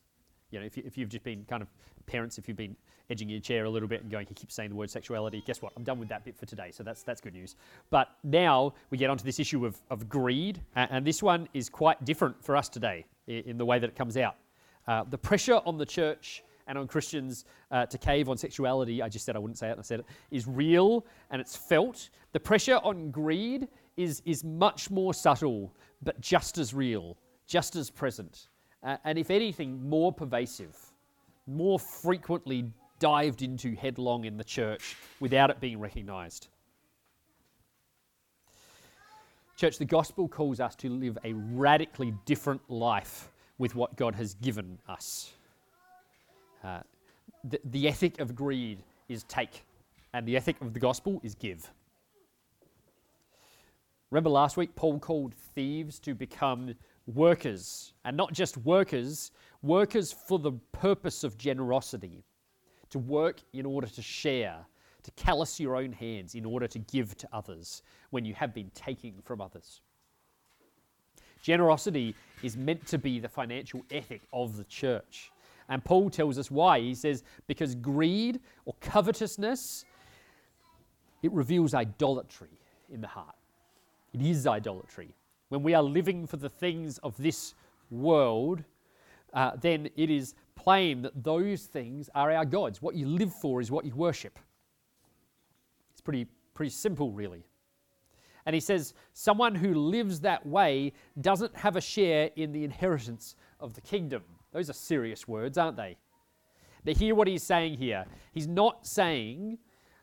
you 0.51 0.61
know, 0.61 0.67
if, 0.67 0.77
you, 0.77 0.83
if 0.87 0.99
you've 0.99 1.09
just 1.09 1.25
been 1.25 1.45
kind 1.49 1.63
of 1.63 1.69
parents, 2.07 2.39
if 2.39 2.49
you've 2.49 2.57
been 2.57 2.77
edging 3.09 3.29
your 3.29 3.41
chair 3.41 3.65
a 3.65 3.71
little 3.71 3.89
bit 3.89 4.03
and 4.03 4.11
going, 4.11 4.27
he 4.27 4.35
keeps 4.35 4.55
saying 4.55 4.71
the 4.71 4.77
word 4.77 4.91
sexuality, 4.91 5.43
guess 5.47 5.63
what? 5.63 5.73
I'm 5.77 5.85
done 5.85 5.99
with 5.99 6.09
that 6.09 6.25
bit 6.25 6.37
for 6.37 6.47
today. 6.47 6.71
So 6.71 6.83
that's, 6.83 7.03
that's 7.03 7.21
good 7.21 7.35
news. 7.35 7.57
But 7.91 8.09
now 8.25 8.75
we 8.91 8.99
get 8.99 9.11
onto 9.11 9.25
this 9.25 9.39
issue 9.41 9.65
of, 9.65 9.77
of 9.91 10.09
greed. 10.09 10.61
And, 10.75 10.91
and 10.91 11.07
this 11.07 11.23
one 11.23 11.49
is 11.55 11.69
quite 11.69 12.05
different 12.05 12.43
for 12.45 12.57
us 12.57 12.69
today 12.69 13.07
in, 13.27 13.43
in 13.45 13.59
the 13.59 13.65
way 13.65 13.79
that 13.79 13.89
it 13.89 13.97
comes 13.97 14.17
out. 14.17 14.37
Uh, 14.87 15.05
the 15.09 15.19
pressure 15.19 15.61
on 15.65 15.79
the 15.79 15.87
church 15.87 16.45
and 16.67 16.77
on 16.79 16.87
Christians 16.87 17.45
uh, 17.71 17.87
to 17.87 17.99
cave 17.99 18.29
on 18.29 18.37
sexuality, 18.37 19.03
I 19.03 19.09
just 19.09 19.25
said 19.25 19.37
I 19.37 19.39
wouldn't 19.39 19.59
say 19.59 19.69
it, 19.69 19.73
and 19.73 19.81
I 19.81 19.83
said 19.83 20.01
it, 20.01 20.07
is 20.31 20.47
real 20.47 21.07
and 21.31 21.41
it's 21.41 21.57
felt. 21.57 22.11
The 22.33 22.41
pressure 22.41 22.81
on 22.83 23.11
greed 23.11 23.69
is, 23.97 24.23
is 24.25 24.45
much 24.45 24.91
more 24.91 25.15
subtle, 25.15 25.73
but 26.03 26.21
just 26.21 26.59
as 26.59 26.75
real, 26.75 27.17
just 27.47 27.77
as 27.77 27.91
present, 27.91 28.49
uh, 28.83 28.97
and 29.05 29.19
if 29.19 29.31
anything, 29.31 29.89
more 29.89 30.13
pervasive, 30.13 30.77
more 31.47 31.79
frequently 31.79 32.65
dived 32.99 33.43
into 33.43 33.75
headlong 33.75 34.25
in 34.25 34.37
the 34.37 34.45
church 34.45 34.97
without 35.21 35.51
it 35.51 35.61
being 35.61 35.79
recognized. 35.79 36.49
Church, 39.57 39.79
the 39.79 39.87
gospel 39.87 40.29
calls 40.29 40.61
us 40.61 40.75
to 40.77 40.91
live 40.91 41.17
a 41.25 41.33
radically 41.33 42.13
different 42.27 42.61
life 42.69 43.31
with 43.59 43.75
what 43.75 43.97
God 43.97 44.15
has 44.15 44.35
given 44.35 44.79
us. 44.87 45.33
Uh, 46.65 46.81
the, 47.45 47.61
the 47.65 47.89
ethic 47.89 48.21
of 48.21 48.35
greed 48.35 48.83
is 49.09 49.25
take, 49.25 49.65
and 50.13 50.27
the 50.27 50.37
ethic 50.37 50.61
of 50.61 50.73
the 50.73 50.81
gospel 50.81 51.21
is 51.23 51.35
give. 51.35 51.71
Remember 54.11 54.31
last 54.31 54.57
week, 54.57 54.75
Paul 54.77 54.99
called 54.99 55.35
thieves 55.35 55.99
to 56.01 56.15
become 56.15 56.75
workers, 57.07 57.93
and 58.05 58.17
not 58.17 58.33
just 58.33 58.57
workers, 58.59 59.33
workers 59.63 60.13
for 60.13 60.39
the 60.39 60.53
purpose 60.73 61.25
of 61.25 61.37
generosity, 61.37 62.25
to 62.91 62.99
work 62.99 63.41
in 63.53 63.67
order 63.67 63.89
to 63.89 64.03
share, 64.03 64.59
to 65.03 65.11
callous 65.13 65.59
your 65.59 65.77
own 65.77 65.93
hands 65.93 66.35
in 66.35 66.45
order 66.45 66.67
to 66.69 66.79
give 66.79 67.17
to 67.17 67.29
others 67.33 67.83
when 68.11 68.25
you 68.25 68.35
have 68.35 68.55
been 68.55 68.71
taking 68.75 69.15
from 69.25 69.41
others. 69.41 69.81
Generosity 71.43 72.15
is 72.43 72.57
meant 72.57 72.87
to 72.87 72.99
be 72.99 73.21
the 73.21 73.29
financial 73.29 73.85
ethic 73.91 74.23
of 74.33 74.57
the 74.57 74.65
church. 74.65 75.31
And 75.69 75.85
Paul 75.85 76.11
tells 76.11 76.39
us 76.39 76.51
why. 76.51 76.81
He 76.81 76.95
says, 76.95 77.25
because 77.47 77.75
greed 77.75 78.41
or 78.65 78.75
covetousness, 78.81 79.85
it 81.23 81.33
reveals 81.33 81.75
idolatry 81.75 82.61
in 82.91 83.01
the 83.01 83.09
heart. 83.09 83.35
It 84.13 84.23
is 84.23 84.47
idolatry. 84.47 85.15
When 85.49 85.63
we 85.63 85.75
are 85.75 85.83
living 85.83 86.27
for 86.27 86.37
the 86.37 86.49
things 86.49 86.99
of 86.99 87.17
this 87.17 87.55
world, 87.91 88.63
uh, 89.35 89.53
then 89.61 89.89
it 89.97 90.11
is 90.11 90.35
plain 90.55 91.03
that 91.03 91.23
those 91.23 91.65
things 91.65 92.09
are 92.15 92.33
our 92.33 92.45
gods. 92.45 92.81
What 92.81 92.95
you 92.95 93.07
live 93.07 93.35
for 93.35 93.61
is 93.61 93.71
what 93.71 93.85
you 93.85 93.95
worship. 93.95 94.39
It's 95.93 96.01
pretty, 96.01 96.27
pretty 96.55 96.71
simple, 96.71 97.11
really. 97.13 97.45
And 98.47 98.55
he 98.55 98.61
says, 98.61 98.95
someone 99.13 99.55
who 99.57 99.75
lives 99.75 100.21
that 100.21 100.47
way 100.47 100.93
doesn't 101.21 101.57
have 101.57 101.75
a 101.77 101.81
share 101.81 102.31
in 102.37 102.53
the 102.53 102.63
inheritance 102.63 103.35
of 103.59 103.75
the 103.75 103.81
kingdom. 103.81 104.23
Those 104.57 104.71
are 104.71 104.73
serious 104.73 105.29
words, 105.29 105.59
aren't 105.59 105.77
they? 105.77 105.99
Now, 106.87 106.95
hear 106.95 107.15
what 107.15 107.29
he's 107.29 107.43
saying 107.43 107.77
here. 107.77 108.07
He's 108.33 108.49
not 108.49 108.87
saying 108.87 109.59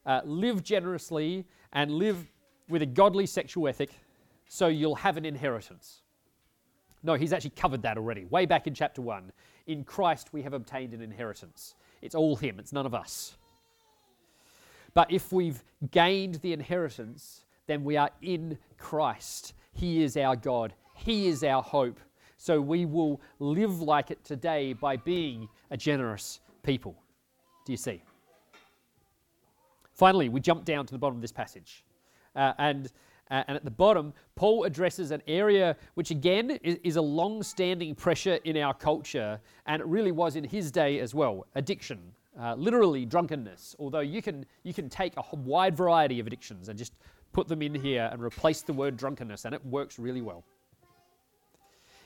uh, 0.05 0.21
live 0.25 0.61
generously 0.61 1.45
and 1.71 1.89
live 1.89 2.31
with 2.69 2.83
a 2.83 2.85
godly 2.85 3.25
sexual 3.25 3.67
ethic 3.67 3.89
so 4.47 4.67
you'll 4.67 4.93
have 4.93 5.17
an 5.17 5.25
inheritance. 5.25 6.03
No, 7.01 7.15
he's 7.15 7.33
actually 7.33 7.49
covered 7.55 7.81
that 7.81 7.97
already, 7.97 8.25
way 8.25 8.45
back 8.45 8.67
in 8.67 8.75
chapter 8.75 9.01
1. 9.01 9.31
In 9.65 9.83
Christ, 9.83 10.33
we 10.33 10.43
have 10.43 10.53
obtained 10.53 10.93
an 10.93 11.01
inheritance. 11.01 11.73
It's 12.03 12.13
all 12.13 12.35
him, 12.35 12.59
it's 12.59 12.71
none 12.71 12.85
of 12.85 12.93
us. 12.93 13.35
But 14.93 15.11
if 15.11 15.31
we've 15.31 15.63
gained 15.89 16.35
the 16.35 16.53
inheritance, 16.53 17.43
then 17.65 17.83
we 17.83 17.97
are 17.97 18.11
in 18.21 18.59
Christ. 18.77 19.55
He 19.71 20.03
is 20.03 20.15
our 20.15 20.35
God, 20.35 20.75
He 20.93 21.25
is 21.27 21.43
our 21.43 21.63
hope. 21.63 21.99
So 22.43 22.59
we 22.59 22.83
will 22.83 23.21
live 23.39 23.81
like 23.81 24.11
it 24.11 24.21
today 24.25 24.73
by 24.73 24.97
being 24.97 25.47
a 25.71 25.77
generous 25.77 26.41
people. 26.61 26.93
Do 27.65 27.71
you 27.71 27.77
see? 27.77 28.03
Finally, 29.93 30.27
we 30.27 30.41
jump 30.41 30.65
down 30.65 30.85
to 30.85 30.91
the 30.91 30.97
bottom 30.97 31.15
of 31.15 31.21
this 31.21 31.31
passage. 31.31 31.85
Uh, 32.35 32.51
and, 32.57 32.87
uh, 33.31 33.45
and 33.47 33.55
at 33.55 33.63
the 33.63 33.71
bottom, 33.71 34.13
Paul 34.35 34.65
addresses 34.65 35.11
an 35.11 35.21
area 35.25 35.77
which, 35.93 36.11
again, 36.11 36.51
is, 36.63 36.77
is 36.83 36.95
a 36.97 37.01
long 37.01 37.43
standing 37.43 37.95
pressure 37.95 38.37
in 38.43 38.57
our 38.57 38.73
culture, 38.73 39.39
and 39.65 39.81
it 39.81 39.87
really 39.87 40.11
was 40.11 40.35
in 40.35 40.43
his 40.43 40.69
day 40.69 40.99
as 40.99 41.15
well 41.15 41.47
addiction. 41.55 42.11
Uh, 42.37 42.55
literally 42.55 43.05
drunkenness, 43.05 43.73
although 43.79 44.01
you 44.01 44.21
can, 44.21 44.45
you 44.63 44.73
can 44.73 44.89
take 44.89 45.13
a 45.15 45.35
wide 45.37 45.77
variety 45.77 46.19
of 46.19 46.27
addictions 46.27 46.67
and 46.67 46.77
just 46.77 46.91
put 47.31 47.47
them 47.47 47.61
in 47.61 47.73
here 47.73 48.09
and 48.11 48.21
replace 48.21 48.63
the 48.63 48.73
word 48.73 48.97
drunkenness, 48.97 49.45
and 49.45 49.55
it 49.55 49.65
works 49.65 49.97
really 49.97 50.21
well. 50.21 50.43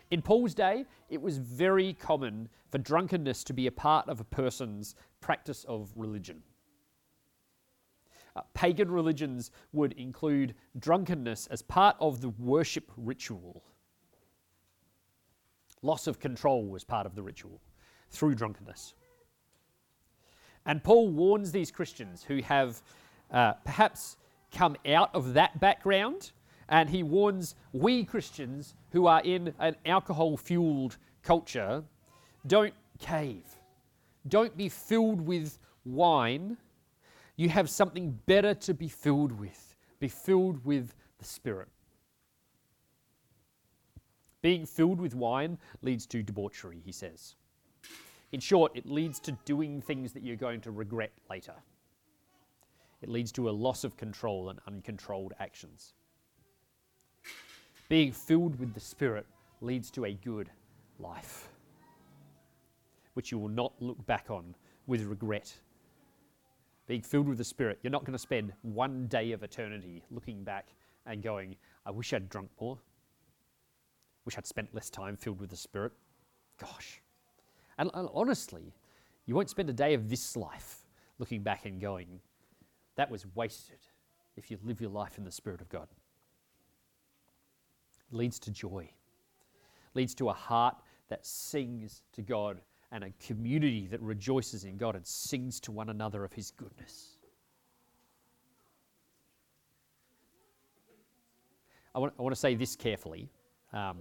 In 0.10 0.22
Paul's 0.22 0.54
day, 0.54 0.86
it 1.10 1.22
was 1.22 1.38
very 1.38 1.94
common 1.94 2.50
for 2.72 2.78
drunkenness 2.78 3.44
to 3.46 3.54
be 3.54 3.68
a 3.68 3.72
part 3.72 4.08
of 4.08 4.20
a 4.20 4.24
person's 4.24 4.96
practice 5.20 5.66
of 5.66 5.92
religion. 5.96 6.42
Uh, 8.36 8.42
pagan 8.54 8.90
religions 8.90 9.52
would 9.74 9.94
include 9.94 10.54
drunkenness 10.80 11.48
as 11.48 11.62
part 11.62 11.98
of 12.00 12.22
the 12.22 12.30
worship 12.30 12.92
ritual. 12.96 13.64
Loss 15.82 16.08
of 16.08 16.20
control 16.20 16.66
was 16.66 16.84
part 16.84 17.06
of 17.06 17.16
the 17.16 17.24
ritual 17.24 17.60
through 18.10 18.36
drunkenness. 18.36 18.94
And 20.66 20.84
Paul 20.84 21.10
warns 21.10 21.52
these 21.52 21.72
Christians 21.72 22.24
who 22.24 22.42
have 22.44 22.82
uh, 23.32 23.54
perhaps 23.66 24.18
come 24.52 24.78
out 24.86 25.14
of 25.14 25.34
that 25.34 25.60
background 25.60 26.32
and 26.70 26.90
he 26.90 27.04
warns 27.04 27.56
we 27.72 28.04
Christians 28.04 28.76
who 28.92 29.08
are 29.08 29.22
in 29.22 29.54
an 29.60 29.76
alcohol 29.86 30.38
fueled 30.38 30.98
culture 31.24 31.84
don't 32.46 32.74
cave. 33.00 33.46
Don't 34.28 34.56
be 34.56 34.70
filled 34.70 35.22
with 35.22 35.60
wine. 35.86 36.58
You 37.36 37.50
have 37.50 37.70
something 37.70 38.20
better 38.26 38.54
to 38.54 38.74
be 38.74 38.88
filled 38.88 39.32
with. 39.32 39.76
Be 40.00 40.08
filled 40.08 40.64
with 40.66 40.94
the 41.20 41.26
Spirit. 41.26 41.70
Being 44.42 44.66
filled 44.66 45.02
with 45.02 45.16
wine 45.16 45.58
leads 45.82 46.06
to 46.08 46.24
debauchery, 46.24 46.82
he 46.84 46.92
says. 46.92 47.36
In 48.32 48.40
short, 48.40 48.72
it 48.76 48.86
leads 48.86 49.20
to 49.22 49.32
doing 49.46 49.82
things 49.82 50.14
that 50.14 50.24
you're 50.24 50.36
going 50.36 50.62
to 50.62 50.72
regret 50.72 51.12
later. 51.30 51.56
It 53.02 53.10
leads 53.10 53.32
to 53.34 53.50
a 53.50 53.52
loss 53.52 53.84
of 53.84 53.98
control 53.98 54.50
and 54.50 54.60
uncontrolled 54.68 55.34
actions. 55.40 55.94
Being 57.90 58.12
filled 58.12 58.60
with 58.60 58.74
the 58.74 58.80
Spirit 58.82 59.26
leads 59.62 59.90
to 59.92 60.06
a 60.06 60.14
good 60.14 60.50
life, 61.00 61.50
which 63.14 63.32
you 63.32 63.40
will 63.40 63.48
not 63.48 63.74
look 63.80 64.06
back 64.06 64.30
on 64.30 64.56
with 64.88 65.04
regret. 65.04 65.54
Being 66.86 67.02
filled 67.02 67.30
with 67.30 67.38
the 67.38 67.46
Spirit, 67.46 67.80
you're 67.82 67.92
not 67.92 68.04
going 68.04 68.14
to 68.14 68.20
spend 68.20 68.52
one 68.62 69.08
day 69.08 69.32
of 69.32 69.42
eternity 69.42 70.04
looking 70.12 70.44
back 70.44 70.68
and 71.06 71.24
going, 71.24 71.56
I 71.86 71.92
wish 71.92 72.12
I'd 72.12 72.30
drunk 72.30 72.50
more. 72.60 72.78
Wish 74.26 74.38
I'd 74.38 74.46
spent 74.46 74.76
less 74.76 74.90
time 74.90 75.16
filled 75.16 75.40
with 75.40 75.50
the 75.50 75.56
Spirit. 75.56 75.94
Gosh, 76.60 77.02
And, 77.78 77.90
and 77.94 78.10
honestly, 78.14 78.74
you 79.26 79.36
won't 79.36 79.50
spend 79.50 79.70
a 79.70 79.74
day 79.74 79.94
of 79.94 80.10
this 80.10 80.36
life 80.36 80.80
looking 81.20 81.42
back 81.42 81.66
and 81.66 81.80
going, 81.80 82.20
that 82.96 83.10
was 83.10 83.26
wasted 83.36 83.80
if 84.36 84.52
you 84.52 84.58
live 84.64 84.82
your 84.82 84.90
life 84.90 85.18
in 85.18 85.24
the 85.24 85.32
Spirit 85.32 85.62
of 85.62 85.70
God. 85.70 85.88
Leads 88.12 88.40
to 88.40 88.52
joy, 88.52 88.90
leads 89.94 90.16
to 90.16 90.30
a 90.30 90.34
heart 90.34 90.76
that 91.10 91.26
sings 91.26 92.04
to 92.14 92.22
God 92.22 92.62
and 92.92 93.04
a 93.04 93.12
community 93.26 93.88
that 93.88 94.02
rejoices 94.02 94.64
in 94.64 94.78
God 94.78 94.96
and 94.96 95.06
sings 95.06 95.60
to 95.62 95.72
one 95.72 95.90
another 95.90 96.24
of 96.24 96.32
His 96.32 96.52
goodness. 96.52 97.18
I 101.94 102.00
want, 102.00 102.14
I 102.18 102.22
want 102.22 102.34
to 102.34 102.40
say 102.40 102.56
this 102.56 102.76
carefully. 102.76 103.30
Um, 103.74 103.98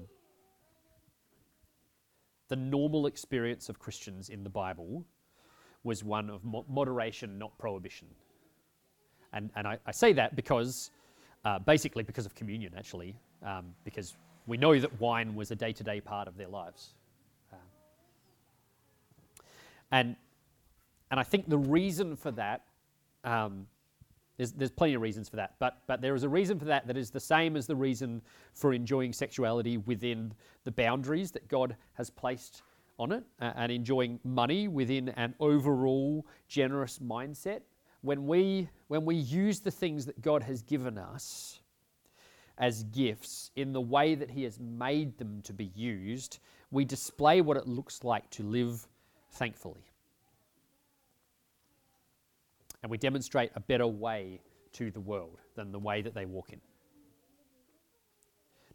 the 2.49 2.57
normal 2.57 3.07
experience 3.07 3.69
of 3.69 3.79
Christians 3.79 4.29
in 4.29 4.45
the 4.45 4.51
Bible 4.51 5.05
was 5.83 6.05
one 6.05 6.31
of 6.31 6.45
mo- 6.45 6.65
moderation, 6.69 7.39
not 7.39 7.57
prohibition. 7.59 8.07
And, 9.33 9.51
and 9.57 9.67
I, 9.67 9.79
I 9.87 9.93
say 9.93 10.13
that 10.13 10.37
because, 10.37 10.91
uh, 11.45 11.59
basically, 11.59 12.03
because 12.03 12.27
of 12.27 12.35
communion, 12.35 12.73
actually, 12.77 13.17
um, 13.45 13.75
because 13.85 14.15
we 14.47 14.57
know 14.57 14.79
that 14.79 15.01
wine 15.01 15.35
was 15.35 15.51
a 15.51 15.57
day 15.57 15.73
to 15.73 15.85
day 15.85 16.01
part 16.01 16.29
of 16.29 16.37
their 16.37 16.49
lives. 16.49 16.95
Um, 17.53 17.59
and, 19.91 20.17
and 21.11 21.21
I 21.21 21.23
think 21.23 21.49
the 21.49 21.59
reason 21.59 22.17
for 22.17 22.31
that, 22.33 22.63
um, 23.25 23.67
there's, 24.37 24.53
there's 24.53 24.71
plenty 24.71 24.95
of 24.95 25.03
reasons 25.03 25.29
for 25.29 25.37
that, 25.37 25.55
but, 25.59 25.83
but 25.87 26.01
there 26.01 26.15
is 26.15 26.23
a 26.23 26.29
reason 26.29 26.59
for 26.59 26.67
that 26.67 26.87
that 26.87 26.97
is 26.97 27.11
the 27.11 27.21
same 27.21 27.57
as 27.57 27.67
the 27.67 27.77
reason 27.77 28.23
for 28.53 28.73
enjoying 28.73 29.13
sexuality 29.13 29.79
within 29.79 30.33
the 30.65 30.71
boundaries 30.71 31.31
that 31.33 31.49
God 31.49 31.77
has 31.95 32.11
placed 32.11 32.63
on 32.99 33.13
it 33.13 33.25
uh, 33.41 33.53
and 33.57 33.73
enjoying 33.73 34.21
money 34.25 34.69
within 34.69 35.09
an 35.11 35.35
overall 35.41 36.27
generous 36.49 36.99
mindset. 36.99 37.61
When 38.03 38.27
we, 38.27 38.69
when 38.89 39.05
we 39.05 39.17
use 39.17 39.61
the 39.61 39.71
things 39.71 40.07
that 40.07 40.21
God 40.21 40.43
has 40.43 40.63
given 40.63 40.99
us 40.99 41.61
as 42.59 42.85
gifts 42.85 43.51
in 43.57 43.73
the 43.73 43.81
way 43.81 44.15
that 44.15 44.31
He 44.31 44.45
has 44.45 44.59
made 44.59 45.19
them 45.19 45.43
to 45.43 45.53
be 45.53 45.71
used, 45.75 46.39
we 46.71 46.85
display 46.85 47.41
what 47.41 47.57
it 47.57 47.67
looks 47.67 48.03
like 48.05 48.29
to 48.31 48.43
live 48.43 48.87
thankfully. 49.33 49.85
And 52.83 52.91
we 52.91 52.99
demonstrate 52.99 53.51
a 53.55 53.61
better 53.61 53.87
way 53.87 54.41
to 54.73 54.91
the 54.91 55.01
world 55.01 55.41
than 55.55 55.73
the 55.73 55.79
way 55.79 56.03
that 56.03 56.15
they 56.15 56.25
walk 56.25 56.53
in. 56.53 56.61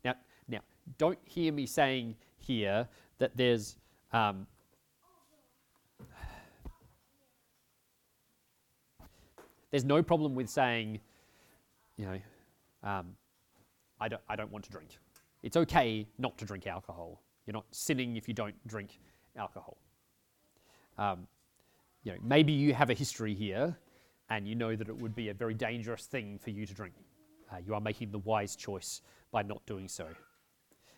Now, 0.03 0.15
now 0.47 0.59
don't 0.97 1.19
hear 1.23 1.53
me 1.53 1.65
saying 1.65 2.15
here 2.37 2.87
that 3.19 3.37
there's 3.37 3.77
um, 4.11 4.47
there's 9.69 9.85
no 9.85 10.03
problem 10.03 10.35
with 10.35 10.49
saying, 10.49 10.99
you 11.95 12.05
know, 12.05 12.19
um, 12.83 13.15
I, 14.01 14.09
don't, 14.09 14.21
I 14.27 14.35
don't 14.35 14.51
want 14.51 14.65
to 14.65 14.71
drink. 14.71 14.97
It's 15.43 15.55
okay 15.55 16.07
not 16.17 16.37
to 16.39 16.45
drink 16.45 16.67
alcohol. 16.67 17.21
You're 17.45 17.53
not 17.53 17.65
sinning 17.71 18.17
if 18.17 18.27
you 18.27 18.33
don't 18.33 18.55
drink 18.67 18.99
alcohol. 19.37 19.77
Um, 20.97 21.27
you 22.03 22.11
know, 22.11 22.17
maybe 22.23 22.51
you 22.51 22.73
have 22.73 22.89
a 22.89 22.93
history 22.93 23.33
here 23.33 23.77
and 24.29 24.47
you 24.47 24.55
know 24.55 24.75
that 24.75 24.89
it 24.89 24.97
would 24.97 25.15
be 25.15 25.29
a 25.29 25.33
very 25.33 25.53
dangerous 25.53 26.05
thing 26.05 26.39
for 26.43 26.49
you 26.49 26.65
to 26.65 26.73
drink. 26.73 26.95
Uh, 27.51 27.57
you 27.65 27.73
are 27.73 27.81
making 27.81 28.11
the 28.11 28.19
wise 28.19 28.55
choice 28.55 29.01
by 29.31 29.43
not 29.43 29.65
doing 29.65 29.87
so. 29.87 30.07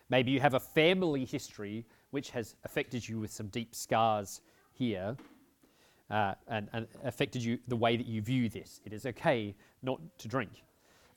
Maybe 0.08 0.30
you 0.30 0.40
have 0.40 0.54
a 0.54 0.60
family 0.60 1.24
history 1.24 1.86
which 2.10 2.30
has 2.30 2.54
affected 2.64 3.06
you 3.06 3.20
with 3.20 3.32
some 3.32 3.48
deep 3.48 3.74
scars 3.74 4.40
here 4.72 5.16
uh, 6.10 6.34
and, 6.48 6.68
and 6.72 6.86
affected 7.02 7.42
you 7.42 7.58
the 7.68 7.76
way 7.76 7.96
that 7.96 8.06
you 8.06 8.22
view 8.22 8.48
this. 8.48 8.80
It 8.84 8.92
is 8.92 9.06
okay 9.06 9.54
not 9.82 10.00
to 10.18 10.28
drink. 10.28 10.50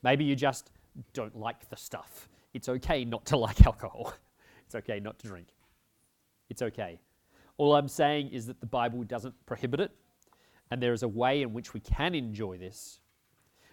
Maybe 0.04 0.24
you 0.24 0.36
just 0.36 0.72
don't 1.14 1.36
like 1.36 1.70
the 1.70 1.76
stuff. 1.76 2.30
It's 2.54 2.70
okay 2.70 3.06
not 3.06 3.26
to 3.28 3.38
like 3.48 3.66
alcohol. 3.66 4.14
It's 4.66 4.76
okay 4.76 5.00
not 5.00 5.20
to 5.20 5.28
drink. 5.28 5.48
It's 6.50 6.62
okay. 6.62 7.00
All 7.58 7.76
I'm 7.76 7.88
saying 7.88 8.30
is 8.30 8.46
that 8.48 8.60
the 8.60 8.66
Bible 8.66 9.04
doesn't 9.04 9.34
prohibit 9.46 9.80
it, 9.80 9.92
and 10.70 10.82
there 10.82 10.94
is 10.94 11.04
a 11.04 11.08
way 11.08 11.42
in 11.42 11.54
which 11.54 11.74
we 11.74 11.80
can 11.80 12.14
enjoy 12.14 12.58
this, 12.58 13.00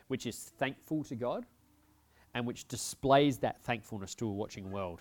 which 0.08 0.26
is 0.26 0.52
thankful 0.58 1.04
to 1.04 1.14
God 1.14 1.44
and 2.34 2.46
which 2.46 2.66
displays 2.66 3.38
that 3.38 3.62
thankfulness 3.62 4.14
to 4.16 4.26
a 4.26 4.32
watching 4.32 4.70
world, 4.70 5.00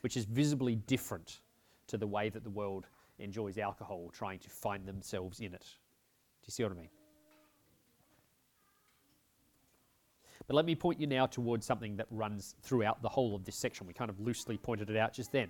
which 0.00 0.16
is 0.16 0.24
visibly 0.24 0.74
different 0.74 1.40
to 1.86 1.96
the 1.96 2.06
way 2.06 2.28
that 2.28 2.42
the 2.42 2.50
world 2.50 2.86
enjoys 3.18 3.56
alcohol, 3.56 4.10
trying 4.12 4.38
to 4.40 4.50
find 4.50 4.86
themselves 4.86 5.40
in 5.40 5.54
it. 5.54 5.62
Do 5.62 6.46
you 6.48 6.52
see 6.52 6.62
what 6.64 6.72
I 6.72 6.76
mean? 6.76 6.88
But 10.46 10.54
let 10.54 10.64
me 10.64 10.74
point 10.74 11.00
you 11.00 11.06
now 11.06 11.26
towards 11.26 11.66
something 11.66 11.96
that 11.96 12.06
runs 12.10 12.54
throughout 12.62 13.02
the 13.02 13.08
whole 13.08 13.34
of 13.34 13.44
this 13.44 13.56
section. 13.56 13.86
We 13.86 13.92
kind 13.92 14.10
of 14.10 14.20
loosely 14.20 14.56
pointed 14.56 14.90
it 14.90 14.96
out 14.96 15.12
just 15.12 15.32
then. 15.32 15.48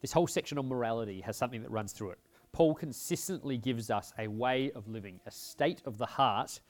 This 0.00 0.12
whole 0.12 0.28
section 0.28 0.58
on 0.58 0.68
morality 0.68 1.20
has 1.22 1.36
something 1.36 1.62
that 1.62 1.70
runs 1.70 1.92
through 1.92 2.10
it. 2.10 2.18
Paul 2.52 2.74
consistently 2.74 3.58
gives 3.58 3.90
us 3.90 4.12
a 4.18 4.28
way 4.28 4.70
of 4.74 4.88
living, 4.88 5.20
a 5.26 5.30
state 5.30 5.82
of 5.86 5.98
the 5.98 6.06
heart 6.06 6.60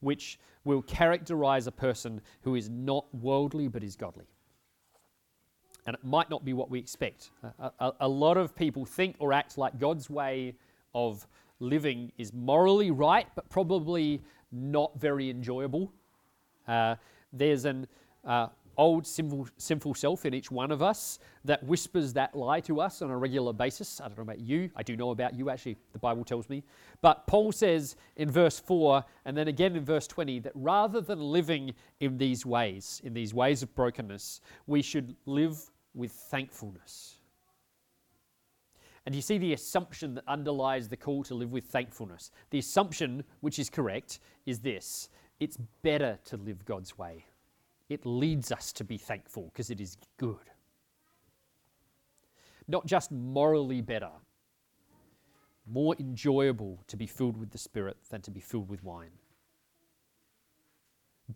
which 0.00 0.38
will 0.64 0.82
characterize 0.82 1.66
a 1.66 1.72
person 1.72 2.20
who 2.42 2.54
is 2.54 2.68
not 2.68 3.06
worldly 3.14 3.68
but 3.68 3.82
is 3.82 3.96
godly. 3.96 4.26
And 5.86 5.94
it 5.94 6.04
might 6.04 6.30
not 6.30 6.44
be 6.44 6.52
what 6.52 6.70
we 6.70 6.78
expect. 6.78 7.30
A, 7.58 7.70
a, 7.78 7.92
a, 8.00 8.08
lot 8.08 8.36
of 8.36 8.56
people 8.56 8.84
think 8.84 9.14
or 9.20 9.32
act 9.32 9.56
like 9.56 9.78
God's 9.78 10.10
way 10.10 10.56
of 10.94 11.26
living 11.60 12.10
is 12.18 12.32
morally 12.32 12.90
right, 12.90 13.26
but 13.36 13.48
probably 13.48 14.20
not 14.50 14.98
very 14.98 15.30
enjoyable. 15.30 15.92
Uh, 16.66 16.96
there's 17.32 17.64
an 17.64 17.86
uh, 18.24 18.48
old 18.76 19.06
sinful, 19.06 19.48
sinful 19.56 19.94
self 19.94 20.26
in 20.26 20.34
each 20.34 20.50
one 20.50 20.70
of 20.70 20.82
us 20.82 21.18
that 21.44 21.62
whispers 21.64 22.12
that 22.12 22.34
lie 22.34 22.60
to 22.60 22.80
us 22.80 23.02
on 23.02 23.10
a 23.10 23.16
regular 23.16 23.52
basis. 23.52 24.00
I 24.00 24.08
don't 24.08 24.18
know 24.18 24.22
about 24.22 24.40
you. 24.40 24.70
I 24.76 24.82
do 24.82 24.96
know 24.96 25.10
about 25.10 25.34
you, 25.34 25.50
actually, 25.50 25.76
the 25.92 25.98
Bible 25.98 26.24
tells 26.24 26.48
me. 26.48 26.62
But 27.00 27.26
Paul 27.26 27.52
says 27.52 27.96
in 28.16 28.30
verse 28.30 28.58
4 28.58 29.04
and 29.24 29.36
then 29.36 29.48
again 29.48 29.76
in 29.76 29.84
verse 29.84 30.06
20 30.06 30.40
that 30.40 30.52
rather 30.54 31.00
than 31.00 31.20
living 31.20 31.74
in 32.00 32.18
these 32.18 32.44
ways, 32.44 33.00
in 33.04 33.14
these 33.14 33.32
ways 33.32 33.62
of 33.62 33.74
brokenness, 33.74 34.40
we 34.66 34.82
should 34.82 35.16
live 35.26 35.58
with 35.94 36.12
thankfulness. 36.12 37.16
And 39.06 39.14
you 39.14 39.22
see 39.22 39.38
the 39.38 39.52
assumption 39.52 40.14
that 40.14 40.24
underlies 40.26 40.88
the 40.88 40.96
call 40.96 41.22
to 41.24 41.34
live 41.34 41.52
with 41.52 41.66
thankfulness. 41.66 42.32
The 42.50 42.58
assumption, 42.58 43.22
which 43.40 43.60
is 43.60 43.70
correct, 43.70 44.18
is 44.46 44.58
this 44.58 45.08
it's 45.40 45.58
better 45.82 46.18
to 46.24 46.36
live 46.36 46.64
God's 46.64 46.96
way 46.96 47.26
it 47.88 48.04
leads 48.04 48.50
us 48.50 48.72
to 48.72 48.84
be 48.84 48.98
thankful 48.98 49.50
because 49.52 49.70
it 49.70 49.80
is 49.80 49.96
good. 50.16 50.50
Not 52.68 52.86
just 52.86 53.12
morally 53.12 53.80
better, 53.80 54.10
more 55.66 55.94
enjoyable 56.00 56.82
to 56.88 56.96
be 56.96 57.06
filled 57.06 57.36
with 57.36 57.50
the 57.50 57.58
Spirit 57.58 57.96
than 58.10 58.22
to 58.22 58.30
be 58.30 58.40
filled 58.40 58.68
with 58.68 58.82
wine. 58.82 59.12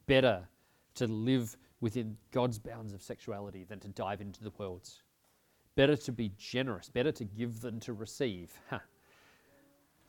Better 0.06 0.48
to 0.94 1.06
live 1.06 1.56
within 1.80 2.16
God's 2.32 2.58
bounds 2.58 2.92
of 2.92 3.02
sexuality 3.02 3.64
than 3.64 3.78
to 3.80 3.88
dive 3.88 4.20
into 4.20 4.42
the 4.42 4.52
world's. 4.58 5.02
Better 5.76 5.96
to 5.96 6.12
be 6.12 6.32
generous, 6.36 6.88
better 6.88 7.12
to 7.12 7.24
give 7.24 7.60
than 7.60 7.80
to 7.80 7.92
receive. 7.92 8.52
Huh. 8.70 8.78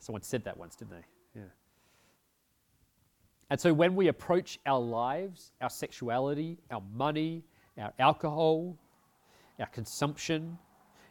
Someone 0.00 0.22
said 0.22 0.42
that 0.42 0.56
once, 0.56 0.74
didn't 0.74 0.90
they? 0.90 1.04
And 3.52 3.60
so 3.60 3.74
when 3.74 3.94
we 3.94 4.08
approach 4.08 4.58
our 4.64 4.80
lives, 4.80 5.52
our 5.60 5.68
sexuality, 5.68 6.56
our 6.70 6.82
money, 6.94 7.44
our 7.76 7.92
alcohol, 7.98 8.78
our 9.60 9.66
consumption, 9.66 10.56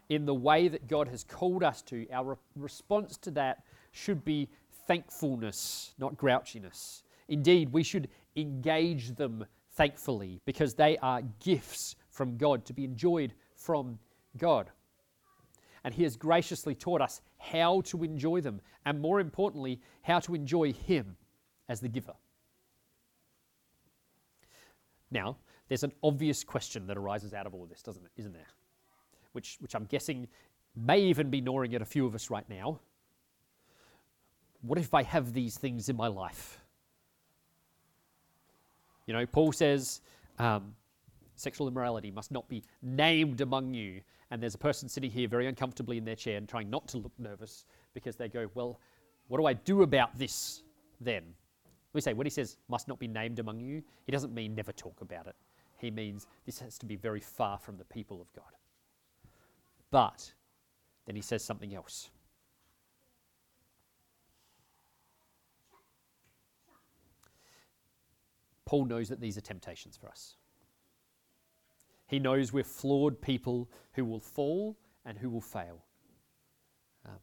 in 0.09 0.25
the 0.25 0.33
way 0.33 0.67
that 0.67 0.87
God 0.87 1.07
has 1.09 1.23
called 1.23 1.61
us 1.61 1.83
to, 1.83 2.07
our 2.11 2.31
re- 2.31 2.35
response 2.55 3.17
to 3.17 3.31
that 3.31 3.61
should 3.91 4.25
be 4.25 4.49
thankfulness, 4.87 5.93
not 5.99 6.17
grouchiness. 6.17 7.03
Indeed, 7.27 7.71
we 7.71 7.83
should 7.83 8.09
engage 8.35 9.15
them 9.15 9.45
thankfully 9.73 10.41
because 10.43 10.73
they 10.73 10.97
are 10.97 11.21
gifts 11.43 11.95
from 12.09 12.37
God 12.37 12.65
to 12.65 12.73
be 12.73 12.85
enjoyed 12.85 13.33
from 13.55 13.99
God. 14.39 14.71
And 15.83 15.93
He 15.93 16.01
has 16.01 16.15
graciously 16.15 16.73
taught 16.73 17.01
us 17.01 17.21
how 17.37 17.81
to 17.81 18.03
enjoy 18.03 18.41
them, 18.41 18.61
and 18.83 18.99
more 18.99 19.19
importantly, 19.19 19.79
how 20.01 20.17
to 20.21 20.33
enjoy 20.33 20.73
Him 20.73 21.17
as 21.69 21.81
the 21.81 21.87
giver. 21.87 22.15
Now, 25.11 25.37
there's 25.67 25.83
an 25.83 25.91
obvious 26.03 26.43
question 26.43 26.87
that 26.87 26.97
arises 26.97 27.33
out 27.33 27.45
of 27.45 27.53
all 27.53 27.63
of 27.63 27.69
this, 27.69 27.81
doesn't 27.81 28.03
it? 28.03 28.11
Isn't 28.17 28.33
there? 28.33 28.47
Which, 29.33 29.57
which 29.59 29.75
I'm 29.75 29.85
guessing 29.85 30.27
may 30.75 31.01
even 31.01 31.29
be 31.29 31.41
gnawing 31.41 31.75
at 31.75 31.81
a 31.81 31.85
few 31.85 32.05
of 32.05 32.15
us 32.15 32.29
right 32.29 32.47
now. 32.49 32.79
What 34.61 34.79
if 34.79 34.93
I 34.93 35.03
have 35.03 35.33
these 35.33 35.57
things 35.57 35.89
in 35.89 35.95
my 35.95 36.07
life? 36.07 36.59
You 39.07 39.13
know, 39.13 39.25
Paul 39.25 39.51
says, 39.51 40.01
um, 40.39 40.75
Sexual 41.35 41.67
immorality 41.67 42.11
must 42.11 42.31
not 42.31 42.47
be 42.47 42.63
named 42.83 43.41
among 43.41 43.73
you. 43.73 44.01
And 44.29 44.41
there's 44.41 44.53
a 44.53 44.59
person 44.59 44.87
sitting 44.87 45.09
here 45.09 45.27
very 45.27 45.47
uncomfortably 45.47 45.97
in 45.97 46.05
their 46.05 46.15
chair 46.15 46.37
and 46.37 46.47
trying 46.47 46.69
not 46.69 46.87
to 46.89 46.99
look 46.99 47.11
nervous 47.17 47.65
because 47.95 48.15
they 48.15 48.29
go, 48.29 48.47
Well, 48.53 48.79
what 49.27 49.39
do 49.39 49.45
I 49.47 49.53
do 49.53 49.81
about 49.81 50.17
this 50.17 50.61
then? 50.99 51.23
We 51.93 52.01
say, 52.01 52.13
when 52.13 52.25
he 52.25 52.31
says 52.31 52.57
must 52.69 52.87
not 52.87 52.99
be 52.99 53.07
named 53.07 53.39
among 53.39 53.59
you, 53.59 53.83
he 54.05 54.11
doesn't 54.11 54.33
mean 54.33 54.55
never 54.55 54.71
talk 54.71 55.01
about 55.01 55.27
it. 55.27 55.35
He 55.77 55.91
means 55.91 56.27
this 56.45 56.59
has 56.59 56.77
to 56.79 56.85
be 56.85 56.95
very 56.95 57.19
far 57.19 57.57
from 57.57 57.77
the 57.77 57.85
people 57.85 58.21
of 58.21 58.31
God. 58.33 58.51
But 59.89 60.31
then 61.05 61.15
he 61.15 61.21
says 61.21 61.43
something 61.43 61.75
else. 61.75 62.09
Paul 68.65 68.85
knows 68.85 69.09
that 69.09 69.19
these 69.19 69.37
are 69.37 69.41
temptations 69.41 69.97
for 69.97 70.07
us. 70.07 70.35
He 72.07 72.19
knows 72.19 72.53
we're 72.53 72.63
flawed 72.63 73.21
people 73.21 73.69
who 73.93 74.05
will 74.05 74.21
fall 74.21 74.77
and 75.05 75.17
who 75.17 75.29
will 75.29 75.41
fail. 75.41 75.83
Um, 77.05 77.19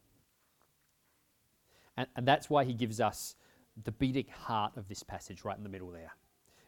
and, 1.97 2.07
and 2.15 2.27
that's 2.27 2.49
why 2.49 2.65
he 2.65 2.73
gives 2.73 2.99
us 2.99 3.35
the 3.83 3.91
beating 3.91 4.27
heart 4.31 4.75
of 4.77 4.87
this 4.87 5.03
passage 5.03 5.43
right 5.43 5.57
in 5.57 5.63
the 5.63 5.69
middle 5.69 5.91
there, 5.91 6.13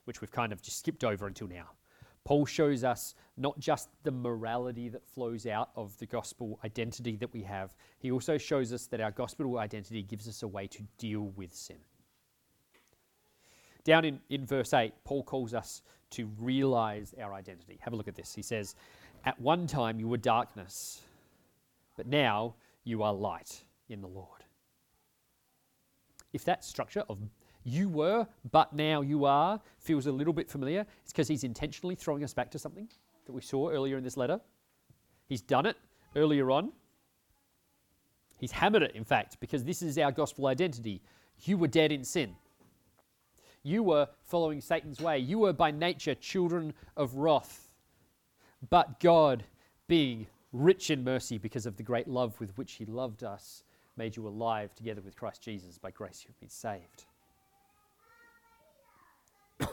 which 0.06 0.22
we've 0.22 0.32
kind 0.32 0.54
of 0.54 0.62
just 0.62 0.80
skipped 0.80 1.04
over 1.04 1.28
until 1.28 1.48
now. 1.48 1.70
Paul 2.24 2.46
shows 2.46 2.84
us 2.84 3.16
not 3.38 3.60
just 3.60 3.90
the 4.04 4.12
morality 4.12 4.90
that 4.90 5.04
flows 5.08 5.48
out 5.48 5.72
of 5.76 5.98
the 5.98 6.06
gospel 6.06 6.60
identity 6.64 7.16
that 7.16 7.34
we 7.34 7.42
have, 7.44 7.74
he 7.98 8.12
also 8.12 8.38
shows 8.38 8.72
us 8.72 8.86
that 8.88 9.02
our 9.02 9.12
gospel 9.12 9.58
identity 9.58 10.04
gives 10.04 10.28
us 10.28 10.44
a 10.44 10.48
way 10.48 10.68
to 10.68 10.84
deal 10.98 11.32
with 11.36 11.54
sin. 11.54 11.78
Down 13.84 14.06
in, 14.06 14.20
in 14.30 14.46
verse 14.46 14.74
8, 14.74 14.94
Paul 15.04 15.24
calls 15.24 15.56
us 15.56 15.82
to 16.12 16.30
realize 16.38 17.16
our 17.20 17.34
identity. 17.34 17.80
Have 17.82 17.94
a 17.94 17.96
look 17.96 18.08
at 18.08 18.16
this. 18.16 18.36
He 18.36 18.44
says, 18.44 18.76
At 19.26 19.40
one 19.42 19.66
time 19.66 20.00
you 20.00 20.08
were 20.08 20.18
darkness, 20.18 21.02
but 21.98 22.06
now 22.06 22.56
you 22.84 23.02
are 23.02 23.14
light 23.14 23.64
in 23.90 24.02
the 24.02 24.08
Lord. 24.08 24.41
If 26.34 26.46
that 26.46 26.64
structure 26.64 27.04
of 27.10 27.20
you 27.64 27.90
were, 27.90 28.28
but 28.52 28.74
now 28.74 29.02
you 29.02 29.26
are 29.26 29.60
feels 29.80 30.08
a 30.08 30.12
little 30.12 30.34
bit 30.34 30.50
familiar, 30.50 30.86
it's 31.04 31.12
because 31.12 31.28
he's 31.28 31.44
intentionally 31.44 31.96
throwing 31.96 32.24
us 32.24 32.34
back 32.34 32.50
to 32.52 32.60
something 32.60 32.88
that 33.26 33.34
we 33.34 33.42
saw 33.42 33.70
earlier 33.70 33.98
in 33.98 34.04
this 34.04 34.18
letter. 34.18 34.40
He's 35.28 35.42
done 35.42 35.66
it 35.66 35.78
earlier 36.16 36.52
on. 36.52 36.72
He's 38.40 38.52
hammered 38.52 38.82
it, 38.82 38.96
in 38.96 39.04
fact, 39.04 39.38
because 39.40 39.64
this 39.64 39.82
is 39.82 39.98
our 39.98 40.12
gospel 40.12 40.48
identity. 40.48 41.02
You 41.44 41.58
were 41.58 41.68
dead 41.68 41.92
in 41.92 42.04
sin. 42.04 42.36
You 43.64 43.84
were 43.84 44.08
following 44.24 44.62
Satan's 44.62 45.00
way. 45.00 45.20
You 45.20 45.40
were 45.40 45.54
by 45.54 45.70
nature 45.70 46.16
children 46.16 46.74
of 46.98 47.16
wrath. 47.16 47.70
But 48.70 49.00
God, 49.00 49.44
being 49.88 50.26
rich 50.52 50.90
in 50.90 51.04
mercy 51.04 51.38
because 51.38 51.66
of 51.68 51.78
the 51.78 51.84
great 51.84 52.08
love 52.08 52.40
with 52.40 52.58
which 52.58 52.74
He 52.74 52.86
loved 52.86 53.24
us, 53.24 53.64
made 53.98 54.16
you 54.16 54.28
alive 54.28 54.74
together 54.76 55.02
with 55.02 55.16
Christ 55.16 55.42
Jesus. 55.42 55.78
By 55.78 55.92
grace 55.92 56.26
you've 56.28 56.40
been 56.40 56.50
saved. 56.50 57.06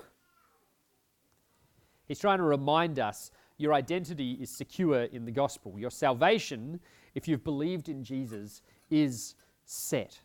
He's 2.06 2.18
trying 2.18 2.38
to 2.38 2.44
remind 2.44 2.98
us 2.98 3.30
your 3.58 3.74
identity 3.74 4.38
is 4.40 4.50
secure 4.50 5.02
in 5.02 5.24
the 5.24 5.32
gospel. 5.32 5.78
Your 5.78 5.90
salvation, 5.90 6.80
if 7.14 7.26
you've 7.26 7.44
believed 7.44 7.88
in 7.88 8.04
Jesus, 8.04 8.62
is 8.90 9.34
set. 9.64 10.20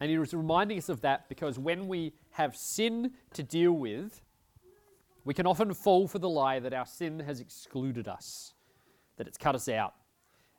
And 0.00 0.10
he 0.10 0.18
was 0.18 0.34
reminding 0.34 0.78
us 0.78 0.88
of 0.88 1.00
that 1.02 1.28
because 1.28 1.58
when 1.58 1.86
we 1.86 2.12
have 2.30 2.56
sin 2.56 3.12
to 3.34 3.42
deal 3.42 3.72
with, 3.72 4.20
we 5.24 5.34
can 5.34 5.46
often 5.46 5.72
fall 5.74 6.08
for 6.08 6.18
the 6.18 6.28
lie 6.28 6.58
that 6.58 6.72
our 6.72 6.86
sin 6.86 7.20
has 7.20 7.40
excluded 7.40 8.08
us, 8.08 8.54
that 9.22 9.28
it's 9.28 9.38
cut 9.38 9.54
us 9.54 9.68
out. 9.68 9.94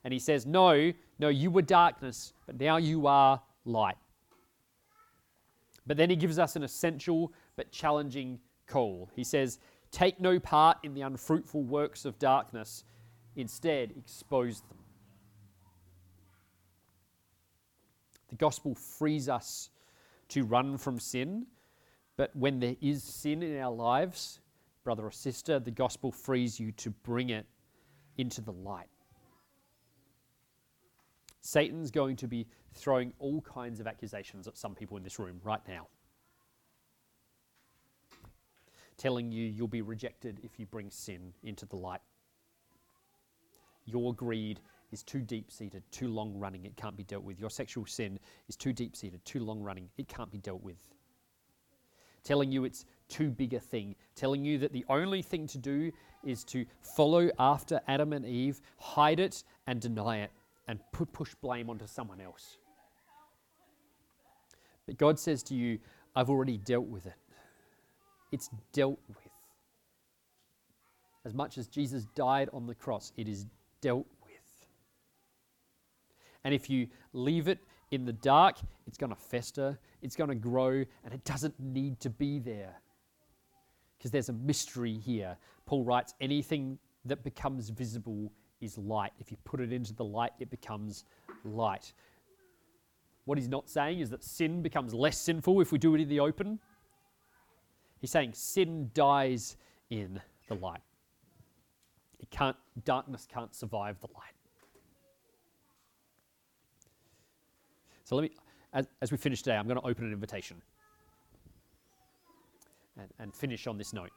And 0.05 0.13
he 0.13 0.19
says, 0.19 0.45
No, 0.45 0.93
no, 1.19 1.27
you 1.27 1.51
were 1.51 1.61
darkness, 1.61 2.33
but 2.45 2.57
now 2.59 2.77
you 2.77 3.07
are 3.07 3.41
light. 3.65 3.97
But 5.85 5.97
then 5.97 6.09
he 6.09 6.15
gives 6.15 6.39
us 6.39 6.55
an 6.55 6.63
essential 6.63 7.33
but 7.57 7.71
challenging 7.71 8.39
call. 8.67 9.09
He 9.15 9.25
says, 9.25 9.59
Take 9.91 10.21
no 10.21 10.39
part 10.39 10.77
in 10.83 10.93
the 10.93 11.01
unfruitful 11.01 11.63
works 11.63 12.05
of 12.05 12.17
darkness, 12.19 12.85
instead, 13.35 13.91
expose 13.97 14.61
them. 14.61 14.77
The 18.29 18.35
gospel 18.35 18.75
frees 18.75 19.27
us 19.27 19.71
to 20.29 20.45
run 20.45 20.77
from 20.77 20.99
sin, 20.99 21.47
but 22.15 22.33
when 22.33 22.61
there 22.61 22.77
is 22.79 23.03
sin 23.03 23.43
in 23.43 23.59
our 23.59 23.73
lives, 23.73 24.39
brother 24.85 25.05
or 25.05 25.11
sister, 25.11 25.59
the 25.59 25.69
gospel 25.69 26.13
frees 26.13 26.61
you 26.61 26.71
to 26.71 26.91
bring 26.91 27.29
it 27.29 27.45
into 28.17 28.41
the 28.41 28.51
light. 28.51 28.87
Satan's 31.41 31.91
going 31.91 32.15
to 32.17 32.27
be 32.27 32.47
throwing 32.73 33.13
all 33.19 33.41
kinds 33.41 33.79
of 33.79 33.87
accusations 33.87 34.47
at 34.47 34.57
some 34.57 34.73
people 34.73 34.97
in 34.97 35.03
this 35.03 35.19
room 35.19 35.39
right 35.43 35.61
now. 35.67 35.87
Telling 38.97 39.31
you 39.31 39.45
you'll 39.45 39.67
be 39.67 39.81
rejected 39.81 40.39
if 40.43 40.59
you 40.59 40.65
bring 40.65 40.89
sin 40.89 41.33
into 41.43 41.65
the 41.65 41.75
light. 41.75 42.01
Your 43.85 44.13
greed 44.13 44.61
is 44.91 45.03
too 45.03 45.19
deep 45.19 45.51
seated, 45.51 45.83
too 45.91 46.07
long 46.07 46.33
running, 46.37 46.65
it 46.65 46.77
can't 46.77 46.95
be 46.95 47.03
dealt 47.03 47.23
with. 47.23 47.39
Your 47.39 47.49
sexual 47.49 47.85
sin 47.85 48.19
is 48.47 48.55
too 48.55 48.71
deep 48.71 48.95
seated, 48.95 49.23
too 49.25 49.39
long 49.39 49.61
running, 49.61 49.89
it 49.97 50.07
can't 50.07 50.31
be 50.31 50.37
dealt 50.37 50.63
with. 50.63 50.77
Telling 52.23 52.51
you 52.51 52.63
it's 52.63 52.85
too 53.09 53.29
big 53.29 53.53
a 53.53 53.59
thing, 53.59 53.95
telling 54.15 54.45
you 54.45 54.59
that 54.59 54.71
the 54.71 54.85
only 54.87 55.21
thing 55.21 55.47
to 55.47 55.57
do 55.57 55.91
is 56.23 56.43
to 56.45 56.65
follow 56.81 57.29
after 57.39 57.81
Adam 57.87 58.13
and 58.13 58.25
Eve, 58.25 58.61
hide 58.79 59.19
it, 59.19 59.43
and 59.67 59.79
deny 59.79 60.19
it, 60.19 60.31
and 60.67 60.79
put, 60.91 61.11
push 61.13 61.33
blame 61.35 61.69
onto 61.69 61.87
someone 61.87 62.21
else. 62.21 62.57
But 64.85 64.97
God 64.97 65.19
says 65.19 65.43
to 65.43 65.55
you, 65.55 65.79
I've 66.15 66.29
already 66.29 66.57
dealt 66.57 66.87
with 66.87 67.05
it. 67.05 67.13
It's 68.31 68.49
dealt 68.71 68.99
with. 69.07 69.17
As 71.25 71.33
much 71.33 71.57
as 71.57 71.67
Jesus 71.67 72.05
died 72.15 72.49
on 72.51 72.67
the 72.67 72.75
cross, 72.75 73.13
it 73.15 73.29
is 73.29 73.45
dealt 73.81 74.07
with. 74.25 74.67
And 76.43 76.53
if 76.53 76.69
you 76.69 76.87
leave 77.13 77.47
it 77.47 77.59
in 77.91 78.05
the 78.05 78.13
dark, 78.13 78.57
it's 78.87 78.97
going 78.97 79.11
to 79.11 79.19
fester, 79.19 79.79
it's 80.01 80.15
going 80.15 80.29
to 80.29 80.35
grow, 80.35 80.83
and 81.03 81.13
it 81.13 81.23
doesn't 81.23 81.57
need 81.59 81.99
to 82.01 82.09
be 82.09 82.39
there. 82.39 82.75
Because 84.03 84.11
there's 84.11 84.27
a 84.27 84.33
mystery 84.33 84.97
here. 84.97 85.37
Paul 85.65 85.85
writes 85.85 86.13
anything 86.19 86.77
that 87.05 87.23
becomes 87.23 87.69
visible 87.69 88.33
is 88.59 88.77
light. 88.77 89.13
If 89.17 89.31
you 89.31 89.37
put 89.45 89.61
it 89.61 89.71
into 89.71 89.93
the 89.93 90.03
light, 90.03 90.33
it 90.41 90.51
becomes 90.51 91.05
light. 91.45 91.93
What 93.23 93.37
he's 93.37 93.47
not 93.47 93.69
saying 93.69 94.01
is 94.01 94.09
that 94.09 94.21
sin 94.21 94.61
becomes 94.61 94.93
less 94.93 95.17
sinful 95.17 95.61
if 95.61 95.71
we 95.71 95.77
do 95.77 95.95
it 95.95 96.01
in 96.01 96.09
the 96.09 96.19
open. 96.19 96.59
He's 98.01 98.11
saying 98.11 98.33
sin 98.33 98.91
dies 98.93 99.55
in 99.89 100.19
the 100.49 100.55
light. 100.55 100.81
It 102.19 102.29
can't, 102.29 102.57
darkness 102.83 103.25
can't 103.25 103.55
survive 103.55 104.01
the 104.01 104.07
light. 104.07 104.33
So 108.03 108.17
let 108.17 108.23
me, 108.23 108.31
as, 108.73 108.85
as 109.01 109.13
we 109.13 109.17
finish 109.17 109.41
today, 109.41 109.55
I'm 109.55 109.65
going 109.65 109.79
to 109.79 109.87
open 109.87 110.03
an 110.03 110.11
invitation 110.11 110.61
and, 112.97 113.09
and 113.19 113.33
finish 113.33 113.67
on 113.67 113.77
this 113.77 113.93
note. 113.93 114.11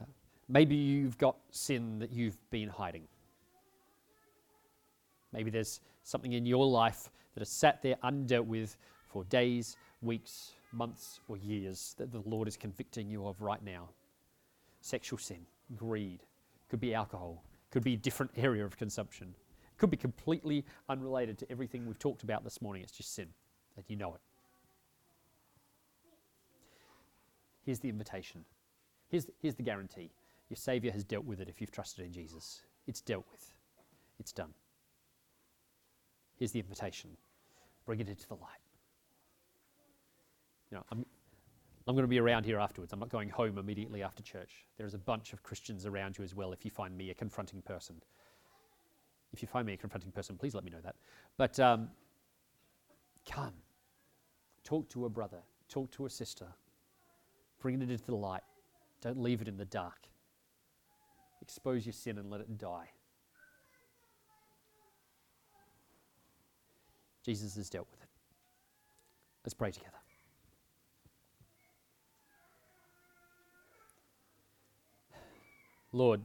Uh, 0.00 0.06
maybe 0.48 0.74
you've 0.74 1.18
got 1.18 1.36
sin 1.50 1.98
that 1.98 2.12
you've 2.12 2.38
been 2.50 2.68
hiding. 2.68 3.06
Maybe 5.32 5.50
there's 5.50 5.80
something 6.04 6.32
in 6.32 6.46
your 6.46 6.66
life 6.66 7.10
that 7.34 7.40
has 7.40 7.48
sat 7.48 7.82
there 7.82 7.96
undealt 8.04 8.46
with 8.46 8.76
for 9.08 9.24
days, 9.24 9.76
weeks, 10.00 10.52
months, 10.72 11.20
or 11.28 11.36
years 11.36 11.94
that 11.98 12.12
the 12.12 12.22
Lord 12.24 12.46
is 12.48 12.56
convicting 12.56 13.08
you 13.08 13.26
of 13.26 13.40
right 13.40 13.62
now. 13.62 13.88
Sexual 14.80 15.18
sin, 15.18 15.46
greed, 15.76 16.22
could 16.68 16.80
be 16.80 16.94
alcohol, 16.94 17.44
could 17.70 17.82
be 17.82 17.94
a 17.94 17.96
different 17.96 18.30
area 18.36 18.64
of 18.64 18.76
consumption, 18.76 19.34
could 19.76 19.90
be 19.90 19.96
completely 19.96 20.64
unrelated 20.88 21.38
to 21.38 21.50
everything 21.50 21.86
we've 21.86 21.98
talked 21.98 22.22
about 22.22 22.44
this 22.44 22.62
morning. 22.62 22.82
It's 22.82 22.92
just 22.92 23.14
sin, 23.14 23.28
and 23.76 23.84
you 23.88 23.96
know 23.96 24.14
it. 24.14 24.20
Here's 27.64 27.80
the 27.80 27.88
invitation. 27.88 28.44
Here's 29.08 29.26
here's 29.40 29.54
the 29.54 29.62
guarantee. 29.62 30.10
Your 30.50 30.56
Savior 30.56 30.92
has 30.92 31.04
dealt 31.04 31.24
with 31.24 31.40
it 31.40 31.48
if 31.48 31.60
you've 31.60 31.72
trusted 31.72 32.04
in 32.04 32.12
Jesus. 32.12 32.62
It's 32.86 33.00
dealt 33.00 33.24
with. 33.30 33.54
It's 34.20 34.32
done. 34.32 34.52
Here's 36.36 36.52
the 36.52 36.60
invitation 36.60 37.16
bring 37.86 38.00
it 38.00 38.08
into 38.08 38.26
the 38.26 38.34
light. 38.34 38.64
You 40.70 40.78
know, 40.78 40.84
I'm, 40.90 41.04
I'm 41.86 41.94
going 41.94 42.04
to 42.04 42.08
be 42.08 42.18
around 42.18 42.44
here 42.44 42.58
afterwards. 42.58 42.92
I'm 42.92 42.98
not 42.98 43.10
going 43.10 43.28
home 43.28 43.58
immediately 43.58 44.02
after 44.02 44.22
church. 44.22 44.66
There's 44.78 44.94
a 44.94 44.98
bunch 44.98 45.32
of 45.32 45.42
Christians 45.42 45.84
around 45.84 46.16
you 46.16 46.24
as 46.24 46.34
well 46.34 46.52
if 46.52 46.64
you 46.64 46.70
find 46.70 46.96
me 46.96 47.10
a 47.10 47.14
confronting 47.14 47.60
person. 47.62 47.96
If 49.32 49.42
you 49.42 49.48
find 49.48 49.66
me 49.66 49.74
a 49.74 49.76
confronting 49.76 50.12
person, 50.12 50.38
please 50.38 50.54
let 50.54 50.64
me 50.64 50.70
know 50.70 50.80
that. 50.82 50.94
But 51.36 51.60
um, 51.60 51.88
come, 53.30 53.52
talk 54.62 54.88
to 54.90 55.04
a 55.04 55.08
brother, 55.10 55.42
talk 55.68 55.90
to 55.92 56.06
a 56.06 56.10
sister. 56.10 56.46
Bring 57.64 57.80
it 57.80 57.90
into 57.90 58.04
the 58.04 58.14
light. 58.14 58.42
Don't 59.00 59.18
leave 59.18 59.40
it 59.40 59.48
in 59.48 59.56
the 59.56 59.64
dark. 59.64 60.06
Expose 61.40 61.86
your 61.86 61.94
sin 61.94 62.18
and 62.18 62.28
let 62.28 62.42
it 62.42 62.58
die. 62.58 62.90
Jesus 67.24 67.56
has 67.56 67.70
dealt 67.70 67.88
with 67.90 68.02
it. 68.02 68.08
Let's 69.46 69.54
pray 69.54 69.70
together. 69.70 69.96
Lord, 75.92 76.20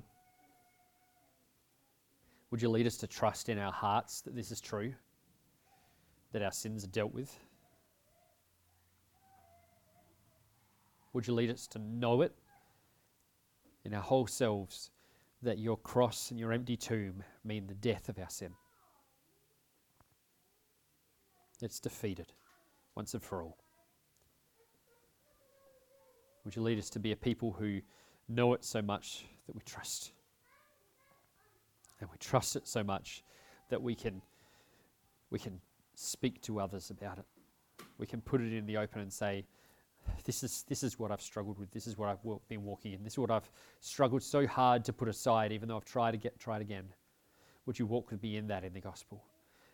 would 2.51 2.61
you 2.61 2.67
lead 2.67 2.85
us 2.85 2.97
to 2.97 3.07
trust 3.07 3.47
in 3.47 3.57
our 3.57 3.71
hearts 3.71 4.19
that 4.23 4.35
this 4.35 4.51
is 4.51 4.59
true, 4.59 4.93
that 6.33 6.41
our 6.41 6.51
sins 6.51 6.83
are 6.83 6.87
dealt 6.87 7.13
with? 7.13 7.33
Would 11.13 11.27
you 11.27 11.33
lead 11.33 11.49
us 11.49 11.67
to 11.67 11.79
know 11.79 12.21
it 12.21 12.33
in 13.83 13.93
our 13.93 14.01
whole 14.01 14.27
selves 14.27 14.91
that 15.41 15.57
your 15.57 15.77
cross 15.77 16.31
and 16.31 16.39
your 16.39 16.51
empty 16.51 16.77
tomb 16.77 17.23
mean 17.43 17.67
the 17.67 17.73
death 17.73 18.09
of 18.09 18.19
our 18.19 18.29
sin? 18.29 18.53
It's 21.61 21.79
defeated 21.79 22.33
once 22.95 23.13
and 23.13 23.23
for 23.23 23.43
all. 23.43 23.57
Would 26.45 26.55
you 26.55 26.61
lead 26.61 26.79
us 26.79 26.89
to 26.91 26.99
be 26.99 27.11
a 27.11 27.15
people 27.15 27.51
who 27.51 27.81
know 28.27 28.53
it 28.53 28.63
so 28.63 28.81
much 28.81 29.25
that 29.45 29.55
we 29.55 29.61
trust? 29.61 30.11
And 31.99 32.09
we 32.09 32.17
trust 32.17 32.55
it 32.55 32.67
so 32.67 32.83
much 32.83 33.23
that 33.69 33.81
we 33.81 33.93
can, 33.93 34.21
we 35.31 35.39
can 35.39 35.59
speak 35.95 36.41
to 36.43 36.59
others 36.59 36.91
about 36.91 37.17
it. 37.17 37.25
We 37.97 38.07
can 38.07 38.21
put 38.21 38.41
it 38.41 38.53
in 38.53 38.65
the 38.65 38.77
open 38.77 39.01
and 39.01 39.11
say, 39.11 39.45
this 40.25 40.43
is, 40.43 40.63
this 40.67 40.83
is 40.83 40.99
what 40.99 41.11
I've 41.11 41.21
struggled 41.21 41.57
with. 41.57 41.71
This 41.71 41.87
is 41.87 41.97
what 41.97 42.09
I've 42.09 42.19
been 42.47 42.63
walking 42.63 42.93
in. 42.93 43.03
This 43.03 43.13
is 43.13 43.19
what 43.19 43.31
I've 43.31 43.49
struggled 43.79 44.21
so 44.21 44.45
hard 44.45 44.85
to 44.85 44.93
put 44.93 45.07
aside, 45.07 45.51
even 45.51 45.67
though 45.67 45.77
I've 45.77 45.85
tried 45.85 46.11
to 46.11 46.17
get 46.17 46.39
tried 46.39 46.61
again. 46.61 46.85
Would 47.65 47.79
you 47.79 47.85
walk 47.85 48.11
with 48.11 48.21
me 48.21 48.37
in 48.37 48.47
that 48.47 48.63
in 48.63 48.73
the 48.73 48.79
gospel? 48.79 49.23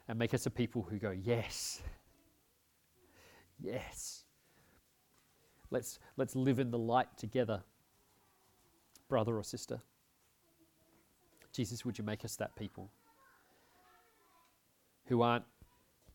And 0.08 0.20
make 0.20 0.34
us 0.34 0.46
a 0.46 0.50
people 0.50 0.84
who 0.84 0.98
go, 0.98 1.12
Yes. 1.12 1.82
Yes. 3.60 4.24
Let's, 5.72 6.00
let's 6.18 6.36
live 6.36 6.60
in 6.60 6.72
the 6.72 6.78
light 6.78 7.08
together, 7.18 7.64
brother 9.10 9.38
or 9.38 9.44
sister. 9.44 9.80
Jesus, 11.52 11.86
would 11.86 11.98
you 11.98 12.04
make 12.04 12.24
us 12.26 12.36
that 12.36 12.56
people 12.56 12.92
who 15.06 15.22
aren't 15.22 15.46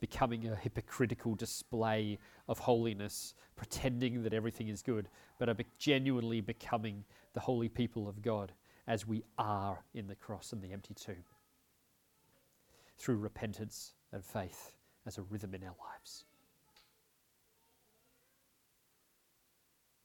becoming 0.01 0.48
a 0.48 0.57
hypocritical 0.57 1.34
display 1.34 2.18
of 2.48 2.59
holiness, 2.59 3.34
pretending 3.57 4.22
that 4.22 4.32
everything 4.32 4.68
is 4.68 4.82
good, 4.82 5.09
but 5.38 5.48
are 5.48 5.57
genuinely 5.78 6.40
becoming 6.40 7.05
the 7.34 7.40
holy 7.40 7.68
people 7.68 8.09
of 8.09 8.22
God 8.22 8.53
as 8.86 9.07
we 9.07 9.22
are 9.38 9.84
in 9.94 10.07
the 10.07 10.14
cross 10.14 10.53
and 10.53 10.62
the 10.62 10.72
empty 10.72 10.94
tomb 10.94 11.24
through 12.98 13.16
repentance 13.16 13.92
and 14.12 14.24
faith 14.24 14.72
as 15.07 15.18
a 15.18 15.22
rhythm 15.22 15.55
in 15.55 15.62
our 15.62 15.74
lives. 15.92 16.24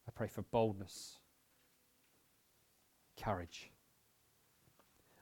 I 0.07 0.11
pray 0.11 0.27
for 0.27 0.43
boldness, 0.43 1.17
courage 3.19 3.71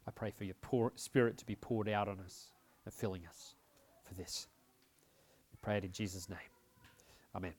I 0.08 0.12
pray 0.12 0.32
for 0.32 0.44
your 0.44 0.56
pour, 0.62 0.92
spirit 0.96 1.38
to 1.38 1.46
be 1.46 1.56
poured 1.56 1.88
out 1.88 2.08
on 2.08 2.20
us 2.20 2.52
and 2.86 2.94
filling 2.94 3.26
us 3.28 3.56
for 4.04 4.14
this. 4.16 4.48
Pray 5.64 5.78
it 5.78 5.86
in 5.86 5.92
Jesus' 5.92 6.30
name. 6.30 6.38
Amen. 7.36 7.54